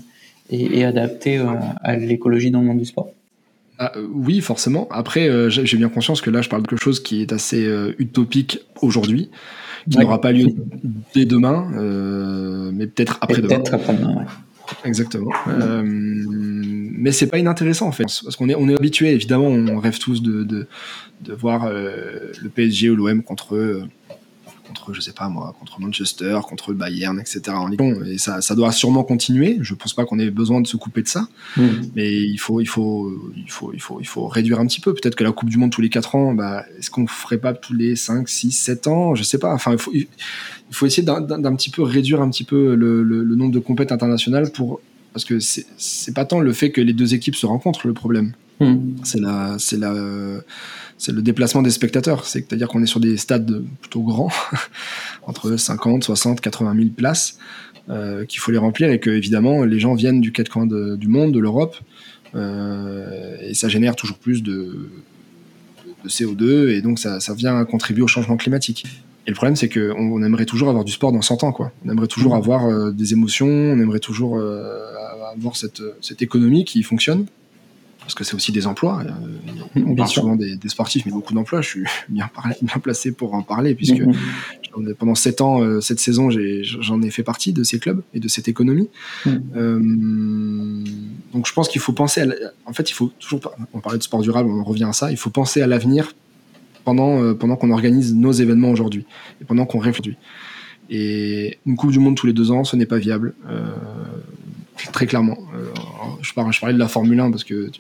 [0.52, 1.44] et, et adapté
[1.82, 3.10] à l'écologie dans le monde du sport?
[3.84, 4.88] Ah, euh, oui, forcément.
[4.92, 7.66] Après, euh, j'ai bien conscience que là, je parle de quelque chose qui est assez
[7.66, 9.32] euh, utopique aujourd'hui,
[9.90, 10.50] qui n'aura pas lieu
[11.16, 11.68] dès demain,
[12.72, 13.56] mais peut-être après-demain.
[13.56, 14.26] Peut-être après-demain, ouais.
[14.86, 15.32] Exactement.
[15.48, 19.98] mais c'est pas inintéressant en fait, parce qu'on est, on est habitué, évidemment, on rêve
[19.98, 20.68] tous de, de,
[21.22, 23.88] de voir le PSG ou l'OM contre
[24.72, 27.42] contre, je sais pas moi, contre Manchester, contre le Bayern, etc.
[27.50, 29.58] en Ligue Et ça, ça doit sûrement continuer.
[29.62, 31.28] Je pense pas qu'on ait besoin de se couper de ça.
[31.58, 31.68] Mm.
[31.96, 34.94] Mais il faut, il, faut, il, faut, il, faut, il faut réduire un petit peu.
[34.94, 37.54] Peut-être que la Coupe du Monde tous les 4 ans, bah, est-ce qu'on ferait pas
[37.54, 39.16] tous les 5, 6, 7 ans?
[39.16, 39.54] Je sais pas.
[39.54, 40.08] Enfin, il faut, il
[40.72, 44.52] faut essayer d'un petit peu réduire un petit peu le, le, nombre de compétitions internationales
[44.52, 44.82] pour.
[45.14, 48.34] Parce que c'est pas tant le fait que les deux équipes se rencontrent le problème.
[48.60, 48.96] Mm.
[49.04, 49.94] C'est la, c'est la,
[50.98, 52.26] c'est le déplacement des spectateurs.
[52.26, 54.32] C'est-à-dire qu'on est sur des stades plutôt grands,
[55.24, 57.40] entre 50, 60, 80 000 places,
[57.90, 61.08] euh, qu'il faut les remplir et que évidemment les gens viennent du quatre coins du
[61.08, 61.76] monde, de l'Europe,
[62.36, 64.90] euh, et ça génère toujours plus de,
[66.08, 68.86] CO2 et donc ça, vient contribuer au changement climatique.
[69.32, 71.72] Et le problème, c'est qu'on on aimerait toujours avoir du sport dans 100 ans, quoi.
[71.86, 77.26] On aimerait toujours avoir des émotions, on aimerait toujours avoir cette, cette économie qui fonctionne
[78.02, 79.04] parce que c'est aussi des emplois.
[79.06, 81.62] Euh, on parle souvent des, sportifs, mais beaucoup d'emplois.
[81.62, 82.30] Je suis bien,
[82.82, 84.96] placé pour en parler, puisque mm-hmm.
[84.96, 88.28] pendant sept ans, euh, cette saison, j'en ai, fait partie de ces clubs et de
[88.28, 88.90] cette économie.
[89.28, 89.80] Euh,
[91.34, 92.28] donc je pense qu'il faut penser à.
[92.66, 93.42] En fait, il faut toujours.
[93.74, 95.12] On parlait de sport durable, on revient à ça.
[95.12, 96.14] Il faut penser à l'avenir
[96.84, 99.06] pendant, pendant qu'on organise nos événements aujourd'hui
[99.42, 100.18] et pendant qu'on réfléchit.
[100.90, 103.34] Et une Coupe du Monde tous les deux ans, ce n'est pas viable.
[104.92, 105.38] très clairement.
[106.22, 107.72] je, parlais, je parlais de la Formule 1 parce que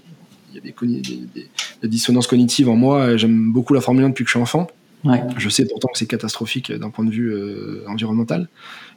[0.53, 1.41] il y a
[1.81, 3.17] des, dissonances cognitives en moi.
[3.17, 4.67] J'aime beaucoup la Formule 1 depuis que je suis enfant.
[5.37, 8.47] Je sais pourtant que c'est catastrophique d'un point de vue euh, environnemental.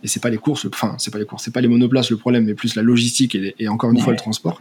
[0.02, 2.18] Et c'est pas les courses, enfin, c'est pas les courses, c'est pas les monoplaces le
[2.18, 4.60] problème, mais plus la logistique et, encore une fois le transport.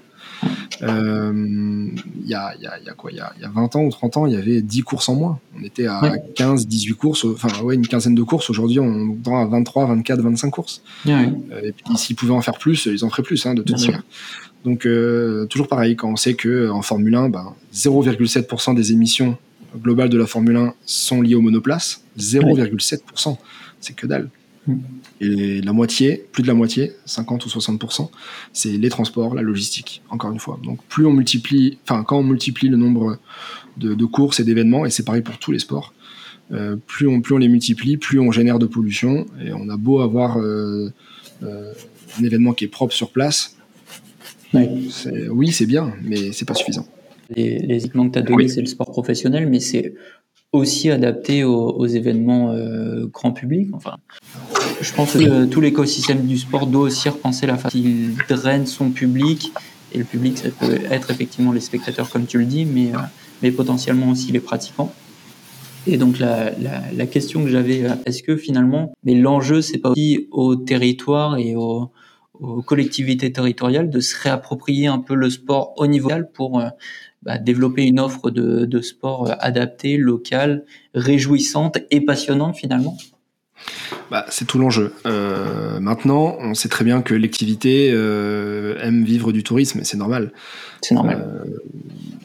[0.82, 3.12] Euh, il y, a, y, a, quoi?
[3.12, 5.10] Il y a, y a 20 ans ou 30 ans, il y avait 10 courses
[5.10, 5.40] en moins.
[5.60, 6.02] On était à
[6.36, 8.50] 15, 18 courses, enfin, ouais, une quinzaine de courses.
[8.50, 10.82] Aujourd'hui, on est à 23, 24, 25 courses.
[11.52, 13.80] Euh, et puis, s'ils pouvaient en faire plus, ils en feraient plus, hein, de toute
[13.80, 14.04] manière.
[14.64, 19.38] Donc euh, toujours pareil, quand on sait que en Formule 1, ben, 0,7% des émissions
[19.82, 23.38] globales de la Formule 1 sont liées aux monoplaces, 0,7%,
[23.82, 24.30] c'est que dalle.
[25.22, 28.10] Et la moitié, plus de la moitié, 50 ou 60%,
[28.54, 30.60] c'est les transports, la logistique, encore une fois.
[30.64, 33.20] Donc plus on multiplie, enfin quand on multiplie le nombre
[33.78, 35.94] de, courses et d'événements, et c'est pareil pour tous les sports,
[36.52, 39.78] euh, plus, on, plus on les multiplie, plus on génère de pollution, et on a
[39.78, 40.92] beau avoir euh,
[41.42, 43.58] un événement qui est propre sur place,
[44.54, 46.86] oui, c'est bien, mais c'est pas suffisant.
[47.36, 49.96] Les, les exemples que tu as donnés, c'est le sport professionnel, mais c'est
[50.54, 53.70] aussi adapté aux, événements euh, grand public.
[53.74, 53.98] Enfin,
[54.82, 58.90] je pense que tout l'écosystème du sport doit aussi repenser la façon qu'il draine son
[58.92, 59.52] public.
[59.96, 63.00] Et le public, ça peut être effectivement les spectateurs, comme tu le dis, mais, euh,
[63.44, 64.92] mais potentiellement aussi les pratiquants.
[65.86, 69.78] Et donc la, la, la question que j'avais, euh, est-ce que finalement, mais l'enjeu, c'est
[69.78, 71.92] pas aussi au territoire et au,
[72.40, 76.70] aux collectivités territoriales de se réapproprier un peu le sport au niveau local pour euh,
[77.22, 80.64] bah, développer une offre de, de sport adaptée, locale,
[80.96, 82.98] réjouissante et passionnante finalement?
[84.12, 84.94] Bah, c'est tout l'enjeu.
[85.06, 89.98] Euh, maintenant, on sait très bien que l'activité euh, aime vivre du tourisme, et c'est
[89.98, 90.32] normal.
[90.82, 91.26] C'est normal.
[91.28, 91.50] Euh,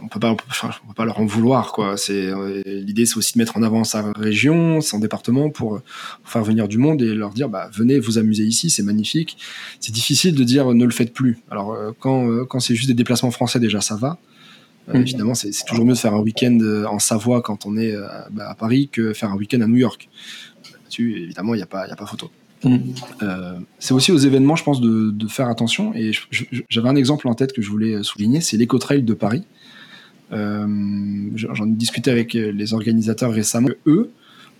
[0.02, 1.96] on peut pas, on peut pas leur en vouloir, quoi.
[1.96, 2.30] C'est
[2.66, 5.80] l'idée, c'est aussi de mettre en avant sa région, son département, pour
[6.24, 9.36] faire venir du monde et leur dire, bah, venez vous amuser ici, c'est magnifique.
[9.80, 11.38] C'est difficile de dire ne le faites plus.
[11.50, 14.18] Alors quand quand c'est juste des déplacements français, déjà ça va.
[14.94, 16.58] Euh, Finalement, c'est toujours mieux de faire un week-end
[16.88, 17.94] en Savoie quand on est
[18.30, 20.08] bah, à Paris que faire un week-end à New York
[20.88, 22.30] là-dessus, évidemment, il n'y a, pas, a pas photo.
[22.64, 22.76] Mm.
[23.22, 25.94] Euh, c'est aussi aux événements, je pense, de, faire attention.
[25.94, 26.12] Et
[26.68, 29.44] j'avais un exemple en tête que je voulais souligner, c'est l'éco-trail de Paris.
[30.32, 30.66] Euh,
[31.34, 33.68] j'en ai discuté avec les organisateurs récemment.
[33.86, 34.10] Eux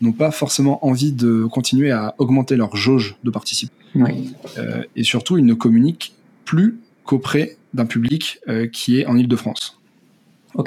[0.00, 3.74] n'ont pas forcément envie de continuer à augmenter leur jauge de participants.
[3.96, 6.12] Euh, et surtout, ils ne communiquent
[6.44, 8.38] plus qu'auprès d'un public
[8.72, 9.77] qui est en Ile-de-France.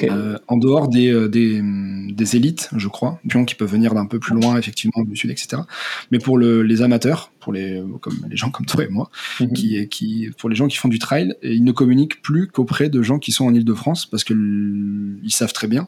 [0.04, 4.36] Euh, en dehors des, euh, des, élites, je crois, qui peuvent venir d'un peu plus
[4.36, 5.64] loin, effectivement, du sud, etc.
[6.12, 9.54] Mais pour les amateurs, pour les, comme les gens comme toi et moi, mhm.
[9.54, 13.02] qui, qui, pour les gens qui font du trail, ils ne communiquent plus qu'auprès de
[13.02, 15.86] gens qui sont en Ile-de-France parce qu'ils savent très bien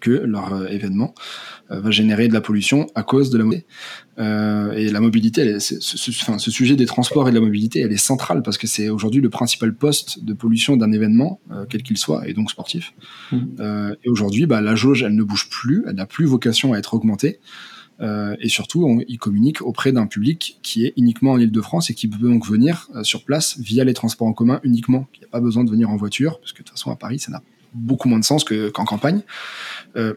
[0.00, 1.14] que leur euh, événement
[1.70, 3.66] euh, va générer de la pollution à cause de la mobilité.
[4.18, 7.96] Euh, et la mobilité, ce, ce, sujet des transports et de la mobilité, elle est
[7.96, 12.28] centrale parce que c'est aujourd'hui le principal poste de pollution d'un événement, quel qu'il soit,
[12.28, 12.94] et donc sportif.
[13.32, 13.94] Mmh.
[14.04, 16.94] et aujourd'hui, bah, la jauge, elle ne bouge plus, elle n'a plus vocation à être
[16.94, 17.40] augmentée.
[18.00, 22.06] et surtout, on, il communique auprès d'un public qui est uniquement en Ile-de-France et qui
[22.06, 25.08] peut donc venir sur place via les transports en commun uniquement.
[25.14, 26.96] Il n'y a pas besoin de venir en voiture, parce que de toute façon, à
[26.96, 27.42] Paris, ça n'a
[27.74, 29.20] beaucoup moins de sens qu'en campagne.
[29.96, 30.14] Euh,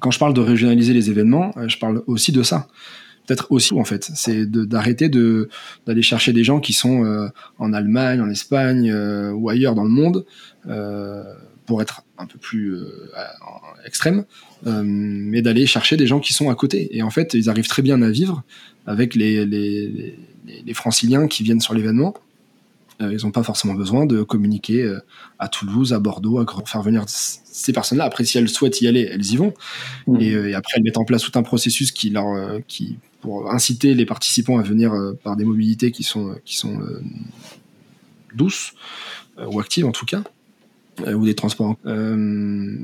[0.00, 2.68] quand je parle de régionaliser les événements, euh, je parle aussi de ça.
[3.26, 5.50] Peut-être aussi, en fait, c'est d'arrêter de,
[5.86, 7.28] d'aller chercher des gens qui sont euh,
[7.58, 8.90] en Allemagne, en Espagne
[9.34, 10.24] ou ailleurs dans le monde
[11.66, 12.74] pour être un peu plus
[13.84, 14.24] extrême,
[14.64, 16.96] mais d'aller chercher des gens qui sont à côté.
[16.96, 18.42] Et en fait, ils arrivent très bien à vivre
[18.86, 20.16] avec les, les,
[20.64, 22.27] les franciliens qui viennent sur l'événement euh,
[23.00, 25.00] ils n'ont pas forcément besoin de communiquer euh,
[25.38, 28.04] à Toulouse, à Bordeaux, à faire venir ces personnes-là.
[28.04, 29.54] Après, si elles souhaitent y aller, elles y vont.
[30.06, 30.16] Mmh.
[30.16, 32.26] Euh, et, après, elles mettent en place tout un processus qui leur,
[32.66, 34.92] qui, pour inciter les participants à venir
[35.22, 36.78] par des mobilités qui sont, qui sont
[38.34, 38.72] douces
[39.46, 40.22] ou actives en tout cas
[41.06, 41.76] ou des transports.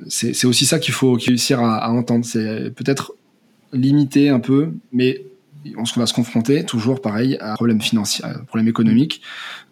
[0.08, 2.24] c'est aussi ça qu'il faut réussir à, à entendre.
[2.24, 3.14] C'est peut-être
[3.72, 5.24] limiter un peu, mais
[5.76, 9.22] on va se confronter toujours pareil à un problème financier, un problème économique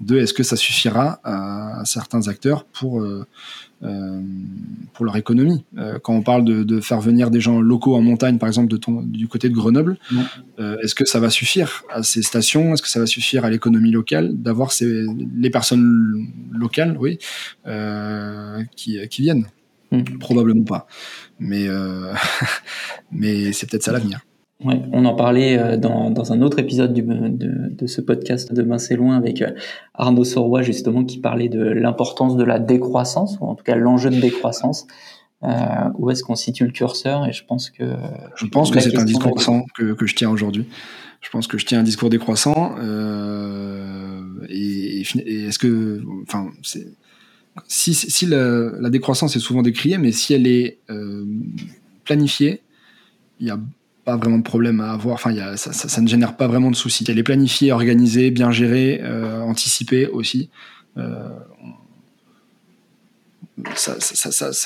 [0.01, 3.26] de est-ce que ça suffira à, certains acteurs pour euh,
[3.82, 4.22] euh,
[4.95, 5.64] pour leur économie.
[5.76, 8.76] Euh, quand on parle de, faire venir des gens locaux en montagne, par exemple de
[8.76, 9.99] ton, du côté de Grenoble,
[10.59, 12.72] est-ce que ça va suffire à ces stations?
[12.72, 17.18] Est-ce que ça va suffire à l'économie locale d'avoir les personnes locales, oui,
[18.76, 19.47] qui, qui viennent?
[19.90, 20.05] Hmm.
[20.20, 20.86] Probablement pas.
[21.40, 21.66] Mais,
[23.12, 24.20] mais c'est peut-être ça l'avenir
[24.64, 29.42] on en parlait euh, dans, un autre épisode de, ce podcast Demain c'est loin avec
[29.42, 29.50] euh,
[29.94, 34.10] Arnaud Soroy justement qui parlait de l'importance de la décroissance ou en tout cas l'enjeu
[34.10, 34.86] de décroissance.
[35.42, 35.48] Euh,
[35.98, 37.26] où est-ce qu'on situe le curseur?
[37.26, 37.84] Et je pense que
[38.36, 40.66] je pense que c'est un discours décroissant que, je tiens aujourd'hui.
[41.20, 42.76] Je pense que je tiens un discours décroissant
[44.48, 46.46] et, est-ce que enfin
[47.66, 50.78] si, si la, décroissance est souvent décriée, mais si elle est
[52.04, 52.62] planifiée,
[53.40, 53.58] il y a
[54.05, 55.14] pas vraiment de problème à avoir.
[55.14, 57.05] Enfin, y a, ça, ça, ne génère pas vraiment de soucis.
[57.09, 60.50] Elle est planifiée, organisée, bien gérée, euh, anticipée aussi.
[60.96, 61.28] Euh,
[63.74, 63.96] ça,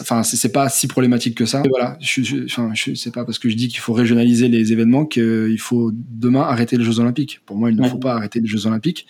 [0.01, 1.63] enfin, c'est pas si problématique que ça.
[1.69, 4.73] voilà, je, je, enfin, je sais pas parce que je dis qu'il faut régionaliser les
[4.73, 7.41] événements qu'il faut demain arrêter les Jeux Olympiques.
[7.45, 9.07] Pour moi, il ne faut pas arrêter les Jeux Olympiques,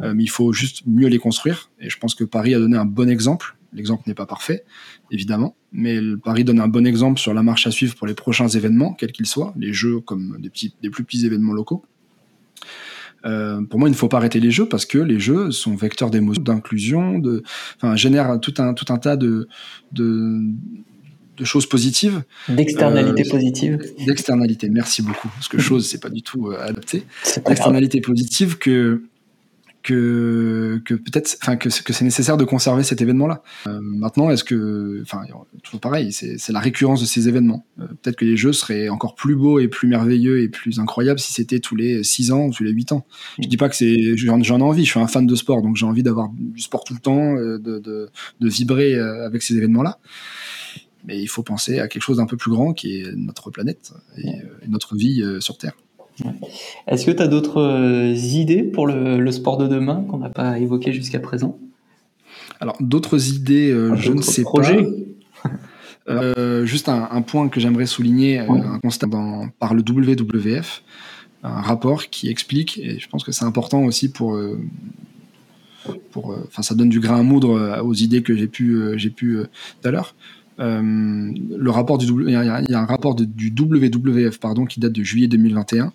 [0.00, 1.70] euh, mais il faut juste mieux les construire.
[1.80, 3.56] Et je pense que Paris a donné un bon exemple.
[3.72, 4.64] L'exemple n'est pas parfait,
[5.10, 8.48] évidemment, mais Paris donne un bon exemple sur la marche à suivre pour les prochains
[8.48, 11.82] événements, quels qu'ils soient, les jeux comme des, petits, des plus petits événements locaux.
[13.24, 15.74] Euh, pour moi, il ne faut pas arrêter les jeux parce que les jeux sont
[15.74, 17.42] vecteurs d'émotion, d'inclusion, de,
[17.76, 19.48] enfin, génèrent tout un, tout un tas de,
[19.92, 20.40] de,
[21.36, 22.22] de choses positives.
[22.48, 23.78] D'externalités euh, positives.
[24.06, 25.28] D'externalités, merci beaucoup.
[25.28, 27.04] Parce que chose, c'est pas du tout euh, adapté.
[27.46, 29.02] D'externalités positives que
[29.82, 33.42] que, peut-être, enfin que, c'est nécessaire de conserver cet événement-là.
[33.66, 35.22] Euh, maintenant, est-ce que, enfin
[35.62, 37.64] toujours pareil, c'est la récurrence de ces événements.
[37.80, 41.20] Euh, peut-être que les jeux seraient encore plus beaux et plus merveilleux et plus incroyables
[41.20, 43.06] si c'était tous les 6 ans ou tous les 8 ans.
[43.40, 44.84] Je dis pas que c'est, j'en ai envie.
[44.84, 47.36] Je suis un fan de sport, donc j'ai envie d'avoir du sport tout le temps,
[47.36, 48.10] euh, de,
[48.40, 49.98] vibrer avec ces événements-là.
[51.06, 53.92] Mais il faut penser à quelque chose d'un peu plus grand qui est notre planète
[54.16, 55.74] et notre vie sur Terre.
[56.86, 60.58] Est-ce que tu as d'autres euh, idées pour le, sport de demain qu'on n'a pas
[60.58, 61.58] évoqué jusqu'à présent?
[62.60, 64.72] Alors, d'autres idées, euh, je ne sais pas.
[66.10, 69.06] Euh, juste un, point que j'aimerais souligner, un constat
[69.58, 70.82] par le WWF,
[71.42, 74.40] un rapport qui explique, et je pense que c'est important aussi pour,
[76.10, 79.36] pour, enfin, ça donne du grain à moudre aux idées que j'ai pu, j'ai pu
[79.82, 80.14] tout à l'heure.
[80.60, 85.04] Euh, le rapport du il y, a un rapport du WWF pardon qui date de
[85.04, 85.92] juillet 2021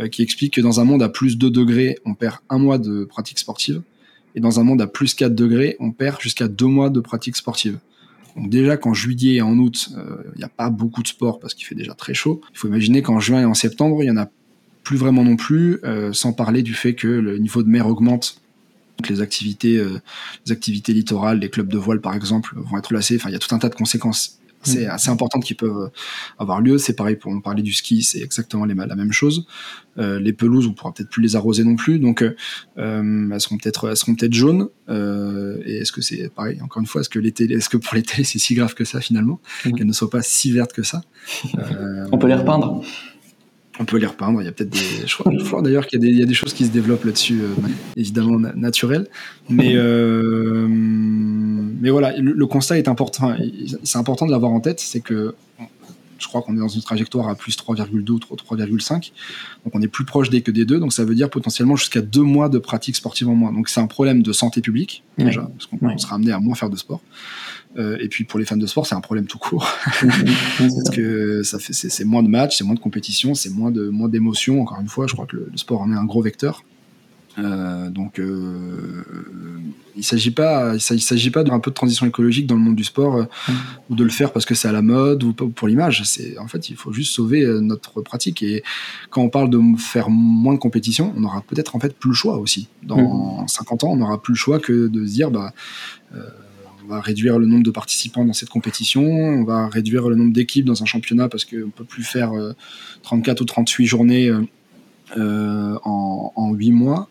[0.00, 2.78] euh, qui explique que dans un monde à plus 2 degrés on perd un mois
[2.78, 3.82] de pratique sportive
[4.34, 7.36] et dans un monde à plus 4 degrés on perd jusqu'à deux mois de pratique
[7.36, 7.78] sportive.
[8.34, 11.38] Donc déjà qu'en juillet et en août euh, il n'y a pas beaucoup de sport
[11.38, 12.40] parce qu'il fait déjà très chaud.
[12.52, 14.30] Il faut imaginer qu'en juin et en septembre il y en a
[14.84, 15.82] plus vraiment non plus,
[16.12, 18.40] sans parler du fait que le niveau de mer augmente
[19.08, 20.00] les activités, euh,
[20.46, 23.16] les activités littorales, les clubs de voile par exemple, vont être placés.
[23.16, 24.90] Enfin, il y a tout un tas de conséquences c'est mm.
[24.90, 25.88] assez importantes qui peuvent euh,
[26.38, 26.78] avoir lieu.
[26.78, 29.46] C'est pareil pour parler du ski, c'est exactement les, la même chose.
[29.98, 32.34] Euh, les pelouses, on pourra peut-être plus les arroser non plus, donc euh,
[32.76, 34.68] elles seront peut-être, elles seront peut-être jaunes.
[34.88, 38.24] et est-ce que c'est pareil Encore une fois, est-ce que l'été, est-ce que pour l'été
[38.24, 39.40] c'est si grave que ça finalement?
[39.64, 39.72] Mm.
[39.72, 41.02] qu'elles ne soient pas si vertes que ça
[42.12, 42.82] On peut les repeindre.
[43.80, 44.42] On peut les repeindre.
[44.42, 45.06] Il y a peut-être des.
[45.06, 47.54] Je crois, d'ailleurs qu'il y, a des choses qui se développent là-dessus, euh,
[47.96, 49.06] évidemment naturelles.
[49.48, 53.36] Mais, euh, mais voilà, le, constat est important.
[53.84, 54.80] C'est important de l'avoir en tête.
[54.80, 55.34] C'est que
[56.18, 59.12] je crois qu'on est dans une trajectoire à plus 3,2 ou 3,5.
[59.64, 60.78] Donc on est plus proche des que des deux.
[60.78, 63.52] Donc ça veut dire potentiellement jusqu'à deux mois de pratique sportive en moins.
[63.52, 66.70] Donc c'est un problème de santé publique, déjà, parce qu'on sera amené à moins faire
[66.70, 67.00] de sport.
[67.76, 69.70] Euh, et puis pour les fans de sport, c'est un problème tout court.
[70.58, 73.88] Parce que ça fait, c'est, moins de matchs, c'est moins de compétition, c'est moins de
[73.88, 74.62] moins d'émotions.
[74.62, 76.64] Encore une fois, je crois que le, sport en est un gros vecteur.
[77.38, 79.04] Euh, donc, euh,
[79.96, 82.84] il s'agit pas, il s'agit pas d'un peu de transition écologique dans le monde du
[82.84, 83.52] sport mm.
[83.90, 86.02] ou de le faire parce que c'est à la mode ou pour l'image.
[86.04, 88.42] C'est en fait, il faut juste sauver notre pratique.
[88.42, 88.62] Et
[89.10, 92.14] quand on parle de faire moins de compétition, on aura peut-être en fait plus le
[92.14, 92.68] choix aussi.
[92.82, 93.86] Dans 50 mm.
[93.86, 95.52] ans, on n'aura plus le choix que de se dire, bah
[96.88, 100.32] on va réduire le nombre de participants dans cette compétition, on va réduire le nombre
[100.32, 102.32] d'équipes dans un championnat parce qu'on ne peut plus faire
[103.02, 104.46] 34 euh, ou 38 journées euh, euh,
[105.16, 107.08] en, en 8 mois.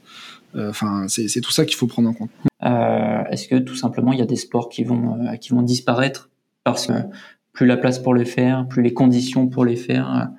[0.58, 2.30] Enfin, c'est tout ça qu'il faut prendre en compte.
[2.62, 6.30] Est-ce que tout simplement il y a des sports qui vont, qui vont disparaître
[6.64, 6.94] parce que
[7.54, 10.30] plus la place pour les faire, plus les conditions pour les faire.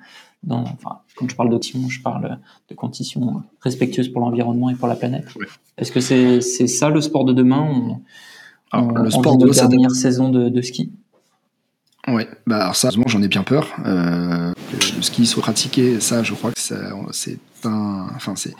[0.41, 2.39] Dans, enfin, quand je parle d'optimum, je parle
[2.69, 5.25] de conditions respectueuses pour l'environnement et pour la planète.
[5.77, 7.99] Est-ce que c'est ça le sport de demain?
[8.73, 10.93] Le sport doit dernière saison de, ski?
[12.11, 13.69] Ouais, bah alors ça, j'en ai bien peur.
[13.85, 14.51] Euh,
[14.97, 18.53] le ski soit pratiqué, ça, je crois que c'est un, enfin c'est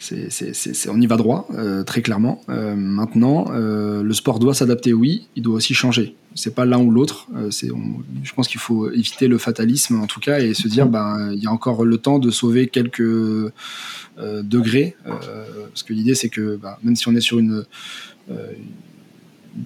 [0.00, 2.40] c'est, on y va droit, euh, très clairement.
[2.48, 6.16] Euh, maintenant, euh, le sport doit s'adapter, oui, il doit aussi changer.
[6.34, 7.26] C'est pas l'un ou l'autre.
[7.50, 7.68] c'est,
[8.22, 11.42] je pense qu'il faut éviter le fatalisme, en tout cas, et se dire, ben, il
[11.42, 13.52] y a encore le temps de sauver quelques
[14.16, 17.64] degrés, parce que l'idée, c'est que ben, même si on est sur une,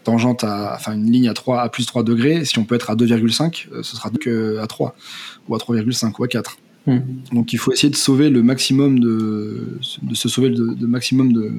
[0.05, 2.91] tangente à, enfin, une ligne à 3, à plus 3 degrés, si on peut être
[2.91, 4.95] à 2,5, ce sera que à 3,
[5.49, 6.57] ou à 3,5, ou à 4.
[6.87, 6.99] Hmm.
[7.32, 11.51] Donc il faut essayer de sauver le maximum de, de se sauver le maximum de,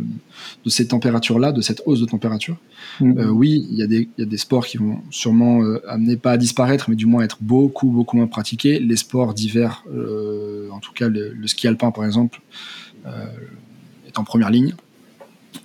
[0.64, 2.58] de ces températures-là, de cette hausse de température.
[3.00, 3.18] Hmm.
[3.18, 6.16] Euh, oui, il y, a des, y a des sports qui vont sûrement euh, amener
[6.16, 8.80] pas à disparaître, mais du moins être beaucoup beaucoup moins pratiqués.
[8.80, 12.42] Les sports d'hiver, euh, en tout cas le, ski alpin par exemple,
[14.08, 14.74] est en première ligne.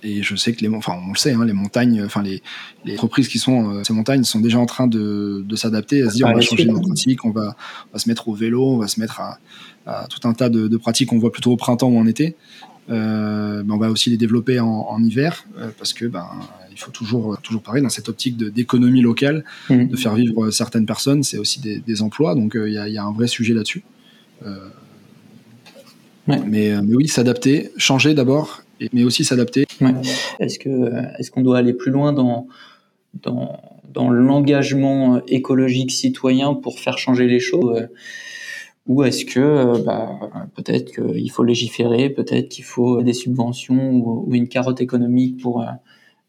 [0.03, 2.41] Et je sais que les, enfin, on le sait, hein, les montagnes, enfin les,
[2.85, 6.09] les, entreprises qui sont euh, ces montagnes sont déjà en train de, de s'adapter, à
[6.09, 7.55] se dire on va changer nos pratiques, on va,
[7.89, 9.39] on va, se mettre au vélo, on va se mettre à,
[9.85, 12.35] à tout un tas de, de pratiques qu'on voit plutôt au printemps ou en été.
[12.89, 16.27] Euh, ben on va aussi les développer en, en hiver euh, parce que ben
[16.71, 19.85] il faut toujours toujours pareil dans cette optique d'économie locale, mmh.
[19.85, 22.97] de faire vivre certaines personnes, c'est aussi des, des, emplois, donc il y a, y,
[22.97, 23.83] a, un vrai sujet là-dessus.
[26.27, 26.39] Mais,
[26.81, 28.63] mais, oui, s'adapter, changer d'abord
[28.93, 29.65] mais aussi s'adapter.
[30.39, 32.47] Est-ce que est-ce qu'on doit aller plus loin dans
[33.13, 33.59] dans,
[33.93, 37.87] dans l'engagement écologique citoyen pour faire changer les choses?
[38.87, 40.19] Ou est-ce que bah,
[40.55, 45.63] peut-être qu'il faut légiférer, peut-être qu'il faut des subventions ou, une carotte économique pour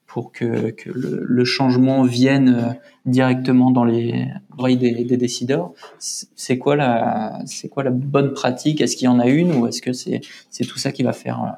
[0.07, 2.76] pour que, que le, changement vienne
[3.07, 4.26] directement dans les
[4.59, 5.72] oreilles des, décideurs?
[5.98, 7.38] C'est quoi la
[7.70, 8.82] quoi la bonne pratique?
[8.82, 11.14] Est-ce qu'il y en a une ou est-ce que c'est c'est tout ça qui va
[11.14, 11.55] faire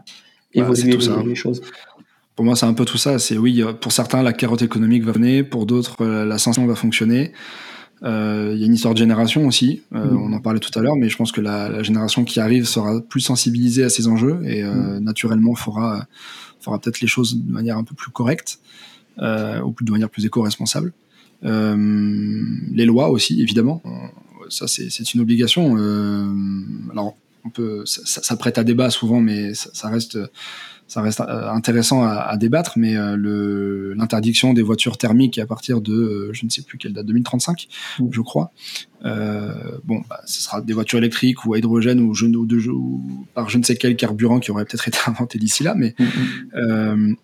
[0.54, 0.96] évoluer
[1.26, 1.60] les, choses.
[2.36, 3.18] Pour moi, c'est un peu tout ça.
[3.18, 6.74] C'est oui, pour certains, la carotte économique va venir, pour d'autres, euh, la sanction va
[6.74, 7.32] fonctionner.
[8.02, 9.82] Euh, il y a une histoire de génération aussi.
[9.94, 10.16] Euh, mm.
[10.16, 13.00] On en parlait tout à l'heure, mais je pense que la, génération qui arrive sera
[13.00, 14.98] plus sensibilisée à ces enjeux et mm.
[14.98, 16.06] naturellement fera
[16.60, 18.58] fera peut-être les choses de manière un peu plus correcte
[19.18, 20.92] ou de manière plus éco-responsable.
[21.42, 23.82] les lois aussi, évidemment.
[24.48, 25.76] Ça, c'est une obligation.
[26.90, 30.18] alors, on peut, ça, prête à débat souvent, mais ça, reste,
[30.86, 32.72] ça reste euh, intéressant à, débattre.
[32.76, 36.94] Mais euh, l'interdiction des voitures thermiques à partir de, euh, je ne sais plus quelle
[36.94, 37.68] date, 2035,
[37.98, 38.06] mmh.
[38.10, 38.52] je crois.
[39.02, 43.26] bon, bah, ce sera des voitures électriques ou à hydrogène ou, je, ou, de, ou
[43.34, 47.14] par je ne sais quel carburant qui aurait peut-être été inventé d'ici là, mais mmh,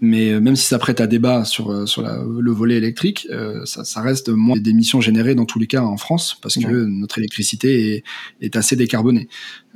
[0.00, 3.64] mais euh, même si ça prête à débat sur, euh, sur le volet électrique, euh,
[3.64, 7.18] ça, ça, reste moins d'émissions générées dans tous les cas en France, parce que notre
[7.18, 8.04] électricité est,
[8.40, 9.28] est assez décarbonée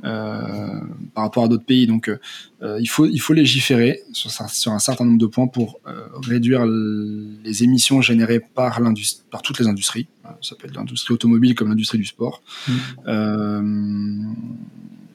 [0.03, 0.79] euh,
[1.13, 1.87] par rapport à d'autres pays.
[1.87, 5.79] Donc euh, il, faut, il faut légiférer sur, sur un certain nombre de points pour
[6.21, 8.79] réduire les émissions générées par,
[9.29, 10.07] par toutes les industries.
[10.41, 12.41] Ça peut être l'industrie automobile comme l'industrie du sport.
[12.67, 14.33] Mmh.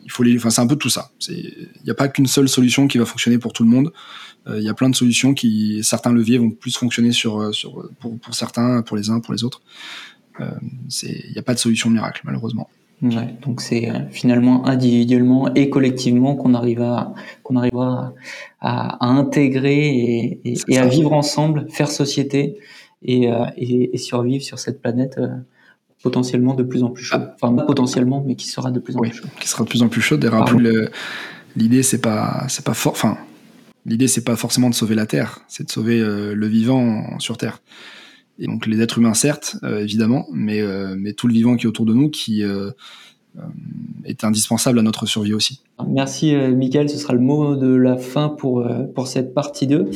[0.05, 1.11] il faut les, enfin, c'est un peu tout ça.
[1.29, 3.93] Il n'y a pas qu'une seule solution qui va fonctionner pour tout le monde.
[4.49, 7.53] Euh, il y a plein de solutions qui, certains leviers vont plus fonctionner sur, euh,
[7.53, 9.63] sur pour, pour certains, pour les uns, pour les autres.
[10.41, 10.51] Euh,
[11.03, 12.69] il n'y a pas de solution miracle, malheureusement.
[13.03, 18.15] Ouais, donc c'est finalement individuellement et collectivement qu'on arrive à qu'on arrivera
[18.61, 22.57] à, à, intégrer et, et, et à vivre ensemble, faire société
[23.03, 23.29] et,
[23.59, 25.21] et, survivre sur cette planète
[26.03, 27.33] potentiellement de plus en plus chaude.
[27.35, 29.29] Enfin, pas potentiellement, mais qui sera de plus en plus chaude.
[29.41, 30.25] Qui sera de plus en plus chaude.
[30.25, 30.31] Et
[31.55, 32.93] l'idée, c'est pas, c'est pas fort.
[32.93, 33.19] Enfin,
[33.87, 37.39] l'idée c'est pas forcément de sauver la Terre, c'est de sauver euh, le vivant sur
[37.39, 37.63] Terre.
[38.39, 41.65] Et donc les êtres humains certes, euh, évidemment, mais, euh, mais tout le vivant qui
[41.65, 42.43] est autour de nous qui
[44.05, 45.63] est indispensable à notre survie aussi.
[45.87, 49.91] Merci Michael, ce sera le mot de la fin pour, pour cette partie 2.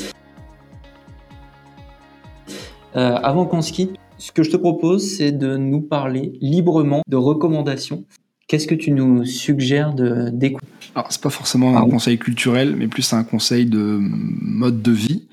[2.94, 7.16] avant qu'on se quitte, ce que je te propose, c'est de nous parler librement de
[7.16, 8.04] recommandations
[8.50, 13.12] Qu'est-ce que tu nous suggères d'écouter Alors, c'est pas forcément un conseil culturel, mais plus
[13.12, 15.28] un conseil de mode de vie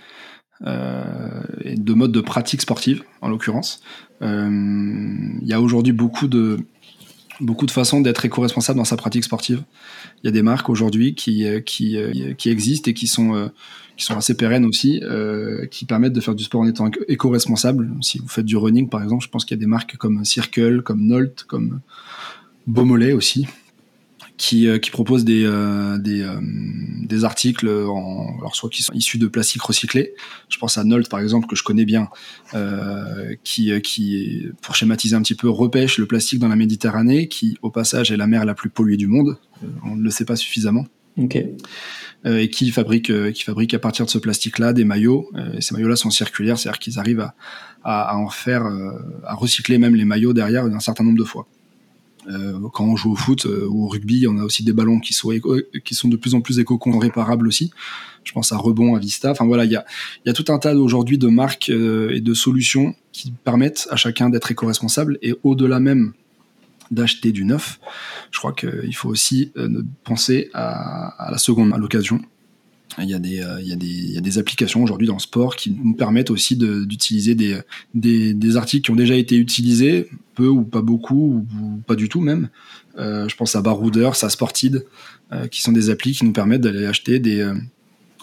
[0.65, 3.81] euh, et de mode de pratique sportive, en l'occurrence.
[4.21, 4.49] Euh,
[5.41, 6.57] il y a aujourd'hui beaucoup de
[7.39, 9.61] beaucoup de façons d'être éco-responsable dans sa pratique sportive.
[10.23, 11.97] Il y a des marques aujourd'hui qui euh, qui,
[12.37, 13.51] qui existent et qui sont
[13.95, 15.01] qui sont assez pérennes aussi,
[15.71, 17.91] qui permettent de faire du sport en étant éco-responsable.
[18.01, 20.23] Si vous faites du running, par exemple, je pense qu'il y a des marques comme
[20.23, 21.79] Circle, comme Nolt, comme
[22.67, 23.47] Beaumolet aussi,
[24.37, 28.93] qui, euh, qui propose des, euh, des, euh, des, articles, en, alors soit qui sont
[28.93, 30.13] issus de plastique recyclé.
[30.47, 32.09] Je pense à Nolt par exemple que je connais bien,
[33.43, 37.71] qui, qui, pour schématiser un petit peu, repêche le plastique dans la Méditerranée, qui au
[37.71, 39.37] passage est la mer la plus polluée du monde.
[39.83, 40.85] on ne le sait pas suffisamment.
[41.17, 41.35] Ok.
[42.25, 45.31] et qui fabriquent, qui fabriquent à partir de ce plastique-là des maillots.
[45.55, 47.33] et ces maillots-là sont circulaires, c'est-à-dire qu'ils arrivent à,
[47.83, 48.65] à, en faire,
[49.23, 51.47] à recycler même les maillots derrière un certain nombre de fois.
[52.73, 55.31] Quand on joue au foot ou au rugby, on a aussi des ballons qui sont,
[55.83, 57.71] qui sont de plus en plus éco-réparables aussi.
[58.23, 59.31] Je pense à Rebond, à Vista.
[59.31, 59.75] Enfin voilà, il y
[60.29, 64.51] a, tout un tas aujourd'hui de marques et de solutions qui permettent à chacun d'être
[64.51, 66.13] éco-responsable et au-delà même
[66.91, 67.79] d'acheter du neuf,
[68.31, 72.21] je crois qu'il faut aussi euh, penser à, la seconde, à l'occasion.
[72.99, 75.07] Il y, a des, euh, il, y a des, il y a des applications aujourd'hui
[75.07, 77.59] dans le sport qui nous permettent aussi d'utiliser des,
[77.93, 82.21] des, articles qui ont déjà été utilisés, peu ou pas beaucoup, ou, pas du tout
[82.21, 82.49] même.
[82.97, 84.85] Euh, je pense à Barouders, à Sportid,
[85.51, 87.45] qui sont des applis qui nous permettent d'aller acheter des,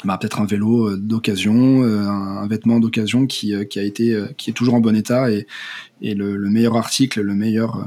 [0.05, 4.75] bah, peut-être un vélo d'occasion, un, vêtement d'occasion qui, qui a été, qui est toujours
[4.75, 5.47] en bon état et,
[6.01, 7.87] et le meilleur article, le meilleur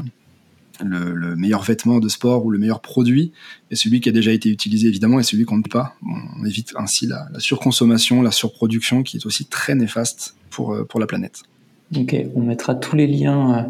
[0.84, 3.32] le, meilleur vêtement de sport ou le meilleur produit
[3.72, 5.96] est celui qui a déjà été utilisé évidemment et celui qu'on ne peut pas.
[6.40, 11.00] On évite ainsi la, surconsommation, la surproduction qui est aussi très néfaste pour, euh, pour
[11.00, 11.44] la planète.
[11.96, 13.70] Ok, on mettra tous les liens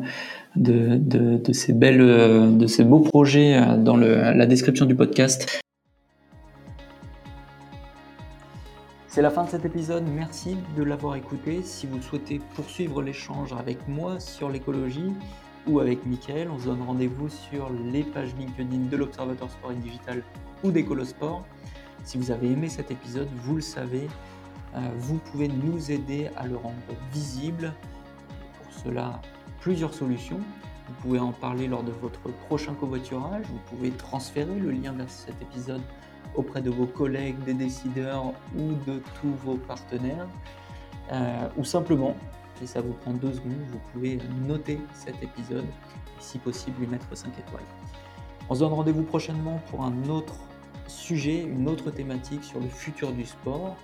[0.58, 5.62] euh, de, de, ces, belles, euh, de ces beaux projets dans la description du podcast.
[9.18, 11.62] C'est la fin de cet épisode, merci de l'avoir écouté.
[11.64, 15.12] Si vous souhaitez poursuivre l'échange avec moi sur l'écologie,
[15.68, 16.50] ou avec Mickaël.
[16.50, 20.24] On se donne rendez-vous sur les pages LinkedIn de l'Observateur Sport et Digital
[20.64, 21.46] ou d'Ecolosport.
[22.04, 24.08] Si vous avez aimé cet épisode, vous le savez,
[24.76, 26.76] euh, vous pouvez nous aider à le rendre
[27.12, 27.74] visible.
[28.64, 29.22] Pour cela,
[29.60, 30.40] plusieurs solutions.
[30.88, 33.46] Vous pouvez en parler lors de votre prochain covoiturage.
[33.50, 35.82] Vous pouvez transférer le lien vers cet épisode
[36.36, 40.28] auprès de vos collègues, des décideurs ou de tous vos partenaires.
[41.12, 42.16] Euh, ou simplement
[42.62, 45.66] et ça vous prend deux secondes, vous pouvez noter cet épisode
[46.20, 47.64] si possible lui mettre 5 étoiles.
[48.50, 50.36] On se donne rendez-vous prochainement pour un autre
[50.88, 53.76] sujet, une autre thématique sur le futur du sport.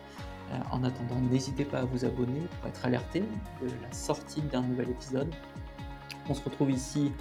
[0.51, 3.21] Euh, en attendant, n'hésitez pas à vous abonner pour être alerté
[3.61, 5.33] de la sortie d'un nouvel épisode.
[6.29, 7.11] On se retrouve ici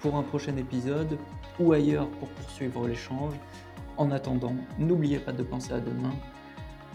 [0.00, 1.18] pour un prochain épisode
[1.58, 3.34] ou ailleurs pour poursuivre l'échange.
[3.96, 6.14] En attendant, n'oubliez pas de penser à demain,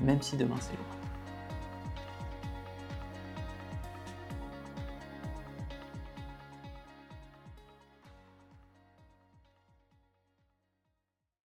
[0.01, 0.94] même si demain c'est loin.